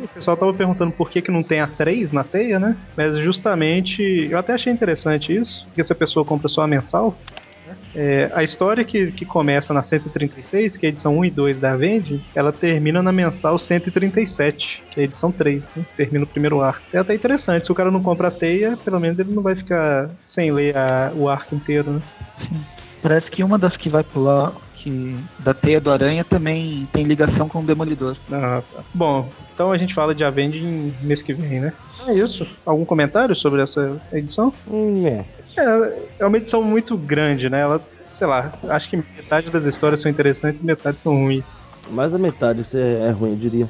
[0.00, 2.76] o pessoal tava perguntando por que, que não tem a 3 na teia, né?
[2.96, 7.20] Mas justamente, eu até achei interessante isso, porque se a pessoa compra só a mensal,
[7.66, 7.76] né?
[7.92, 11.58] é, a história que, que começa na 136, que é a edição 1 e 2
[11.58, 15.84] da Vende, ela termina na mensal 137, que é a edição 3, né?
[15.96, 16.86] termina o primeiro arco.
[16.94, 19.56] É até interessante, se o cara não compra a teia, pelo menos ele não vai
[19.56, 22.02] ficar sem ler a- o arco inteiro, né?
[23.02, 27.48] Parece que uma das que vai pular, que da teia do aranha, também tem ligação
[27.48, 28.16] com o Demolidor.
[28.32, 28.82] Ah, tá.
[28.94, 31.72] Bom, então a gente fala de Avenging mês que vem, né?
[32.06, 32.46] É isso.
[32.64, 34.52] Algum comentário sobre essa edição?
[34.70, 35.24] Hum, é.
[35.56, 37.60] É, é uma edição muito grande, né?
[37.60, 37.80] Ela,
[38.16, 41.44] sei lá, acho que metade das histórias são interessantes e metade são ruins.
[41.90, 43.68] Mais da metade é, é ruim, eu diria.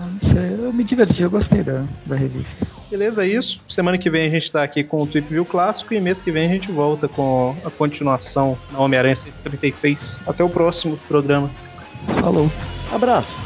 [0.00, 2.48] Ah, Não sei, eu me diverti, eu gostei da, da revista.
[2.90, 3.60] Beleza, é isso.
[3.68, 6.30] Semana que vem a gente tá aqui com o Tweep View clássico e mês que
[6.30, 10.18] vem a gente volta com a continuação da Homem-Aranha 136.
[10.26, 11.50] Até o próximo programa.
[12.22, 12.50] Falou.
[12.90, 13.36] Abraço.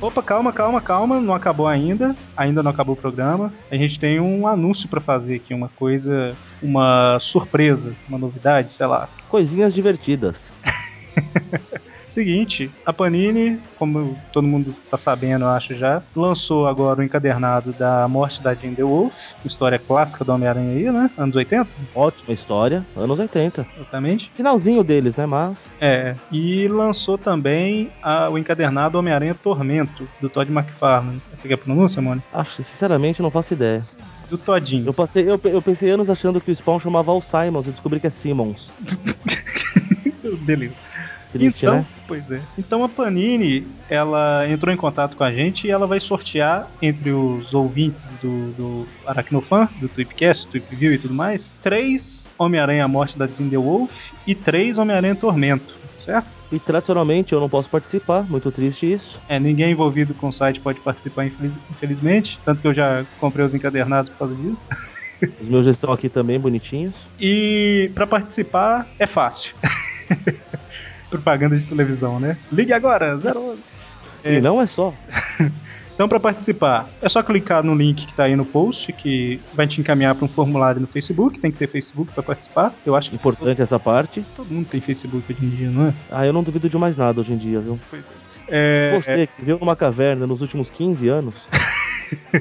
[0.00, 2.16] Opa, calma, calma, calma, não acabou ainda.
[2.36, 3.52] Ainda não acabou o programa.
[3.70, 8.86] A gente tem um anúncio pra fazer aqui, uma coisa, uma surpresa, uma novidade, sei
[8.86, 9.08] lá.
[9.28, 10.52] Coisinhas divertidas.
[12.12, 17.72] Seguinte, a Panini, como todo mundo tá sabendo, eu acho já, lançou agora o encadernado
[17.72, 21.10] da Morte da Jean DeWolf, história clássica do Homem-Aranha aí, né?
[21.16, 23.66] Anos 80, Ótima história, anos 80.
[23.76, 24.30] exatamente.
[24.32, 25.24] Finalzinho deles, né?
[25.24, 25.72] Mas.
[25.80, 31.16] É, e lançou também a- o encadernado Homem-Aranha Tormento, do Todd McFarlane.
[31.32, 32.22] Essa aqui é a pronúncia, mano?
[32.32, 33.80] Acho sinceramente não faço ideia.
[34.28, 34.86] Do Todinho.
[34.86, 38.00] Eu passei, eu, eu pensei anos achando que o Spawn chamava Al Simons, eu descobri
[38.00, 38.70] que é Simmons.
[40.42, 40.74] Beleza.
[41.32, 41.86] Triste, então, né?
[42.06, 42.40] pois é.
[42.58, 47.10] Então a Panini, ela entrou em contato com a gente e ela vai sortear entre
[47.10, 53.18] os ouvintes do, do Aracnofan, do Tweepcast, Tweep View e tudo mais, três Homem-Aranha Morte
[53.18, 53.92] da Wolf
[54.26, 55.74] e três Homem-Aranha Tormento,
[56.04, 56.28] certo?
[56.52, 59.18] E tradicionalmente eu não posso participar, muito triste isso.
[59.26, 63.44] É, ninguém envolvido com o site pode participar, infeliz- infelizmente, tanto que eu já comprei
[63.46, 64.58] os encadernados por causa disso.
[65.40, 66.96] Os meus já estão aqui também bonitinhos.
[67.18, 69.54] E para participar é fácil.
[71.12, 72.36] Propaganda de televisão, né?
[72.50, 73.58] Ligue agora, 011.
[74.24, 74.34] É.
[74.34, 74.92] E não é só.
[75.94, 79.68] Então, para participar, é só clicar no link que tá aí no post, que vai
[79.68, 81.38] te encaminhar para um formulário no Facebook.
[81.38, 82.74] Tem que ter Facebook para participar.
[82.84, 84.24] Eu acho Importante essa parte.
[84.34, 85.94] todo mundo tem Facebook hoje em dia, não é?
[86.10, 87.78] Ah, eu não duvido de mais nada hoje em dia, viu?
[88.48, 91.34] É, Você que viveu numa caverna nos últimos 15 anos,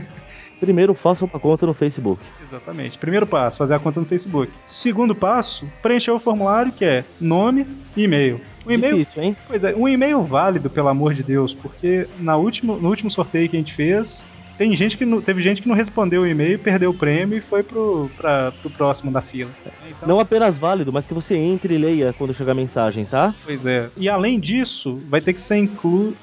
[0.61, 2.21] primeiro faça uma conta no Facebook.
[2.47, 2.97] Exatamente.
[2.97, 4.49] Primeiro passo, fazer a conta no Facebook.
[4.67, 8.39] Segundo passo, preencher o formulário que é nome e e-mail.
[8.65, 9.35] O e-mail, Difícil, hein?
[9.47, 13.49] pois é, um e-mail válido, pelo amor de Deus, porque na último, no último sorteio
[13.49, 14.23] que a gente fez,
[14.57, 17.41] Tem gente que não, teve gente que não respondeu o e-mail, perdeu o prêmio e
[17.41, 19.49] foi pro, pra, pro próximo da fila.
[19.89, 23.33] Então, Não apenas válido, mas que você entre e leia quando chegar a mensagem, tá?
[23.43, 23.89] Pois é.
[23.97, 26.13] E além disso, vai ter que ser inclu...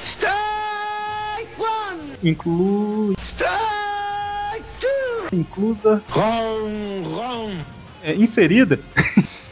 [2.22, 3.14] Inclu...
[5.32, 6.02] Inclusa...
[8.02, 8.78] É, inserida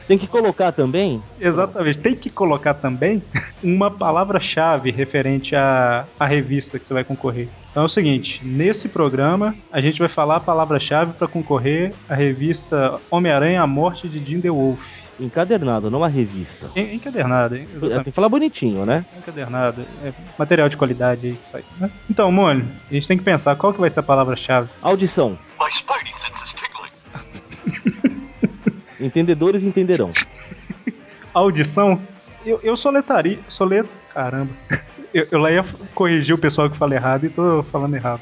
[0.06, 1.20] Tem que colocar também.
[1.40, 1.98] Exatamente.
[1.98, 3.22] Tem que colocar também
[3.62, 7.48] uma palavra-chave referente à, à revista que você vai concorrer.
[7.70, 12.14] Então é o seguinte: nesse programa a gente vai falar a palavra-chave para concorrer à
[12.14, 14.78] revista Homem-Aranha: A Morte de Jim The Wolf.
[15.18, 16.70] Encadernado, não uma revista.
[16.76, 17.66] En- Encadernado, hein?
[17.80, 19.04] Tem que falar bonitinho, né?
[19.16, 19.82] Encadernado.
[20.04, 21.64] É material de qualidade aí que sai.
[21.80, 21.90] né?
[22.10, 24.68] Então, Mônio, a gente tem que pensar qual que vai ser a palavra-chave.
[24.82, 25.38] Audição.
[25.58, 28.16] My spidey sense is tingling.
[29.00, 30.10] Entendedores entenderão.
[31.32, 32.00] Audição,
[32.44, 33.38] eu, eu soletaria.
[33.48, 33.86] Solet...
[34.12, 34.50] Caramba.
[35.12, 35.64] Eu, eu lá ia
[35.94, 38.20] corrigir o pessoal que fala errado e tô falando errado.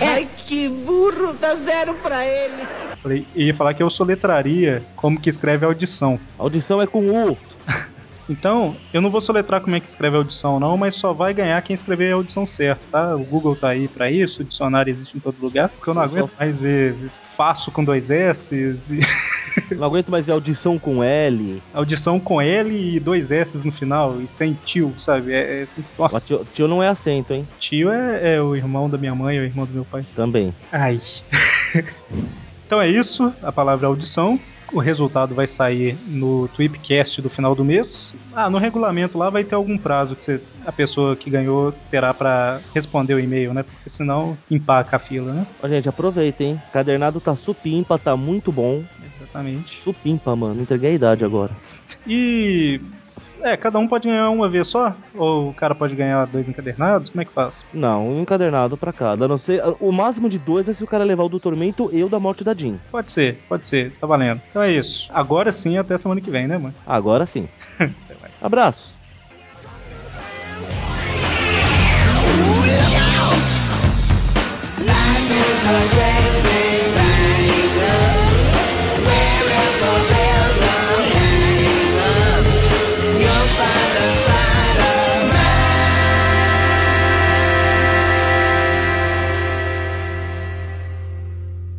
[0.00, 2.62] Ai, que burro, dá zero pra ele.
[3.02, 6.18] Falei, ia falar que eu soletraria como que escreve audição.
[6.38, 7.36] Audição é com U.
[8.28, 11.60] Então, eu não vou soletrar como é que escreve audição, não, mas só vai ganhar
[11.62, 13.16] quem escrever a audição certa, tá?
[13.16, 16.02] O Google tá aí pra isso, o dicionário existe em todo lugar, porque eu não
[16.02, 19.00] aguento mais ver faço com dois S e
[19.74, 21.60] Não aguento mais ver audição com L.
[21.72, 25.32] audição com L e dois S no final, e sem tio, sabe?
[25.32, 27.48] É, é, nossa, Tio, tio não é acento, hein?
[27.58, 30.04] tio é, é o irmão da minha mãe, é o irmão do meu pai.
[30.14, 30.54] Também.
[30.70, 31.00] Ai.
[32.70, 34.38] então é isso, a palavra audição.
[34.72, 38.14] O resultado vai sair no Tweepcast do final do mês.
[38.32, 42.14] Ah, no regulamento lá vai ter algum prazo que você- a pessoa que ganhou terá
[42.14, 43.64] pra responder o e-mail, né?
[43.64, 45.44] Porque senão empaca a fila, né?
[45.60, 46.60] Ó, gente, aproveita, hein?
[46.72, 48.84] Cadernado tá supimpa, tá muito bom.
[49.16, 49.82] Exatamente.
[49.82, 50.62] Supimpa, mano.
[50.62, 51.50] Entreguei a idade agora.
[52.06, 52.80] E.
[53.42, 54.94] É, cada um pode ganhar uma vez só?
[55.14, 57.08] Ou o cara pode ganhar dois encadernados?
[57.08, 57.54] Como é que faz?
[57.72, 59.24] Não, um encadernado pra cada.
[59.24, 61.90] A não ser, o máximo de dois é se o cara levar o do Tormento
[61.92, 62.76] e o da Morte da Jean.
[62.90, 64.40] Pode ser, pode ser, tá valendo.
[64.50, 65.08] Então é isso.
[65.10, 66.74] Agora sim, até semana que vem, né, mano?
[66.86, 67.48] Agora sim.
[68.40, 68.94] Abraços.
[74.80, 76.29] Life is a game.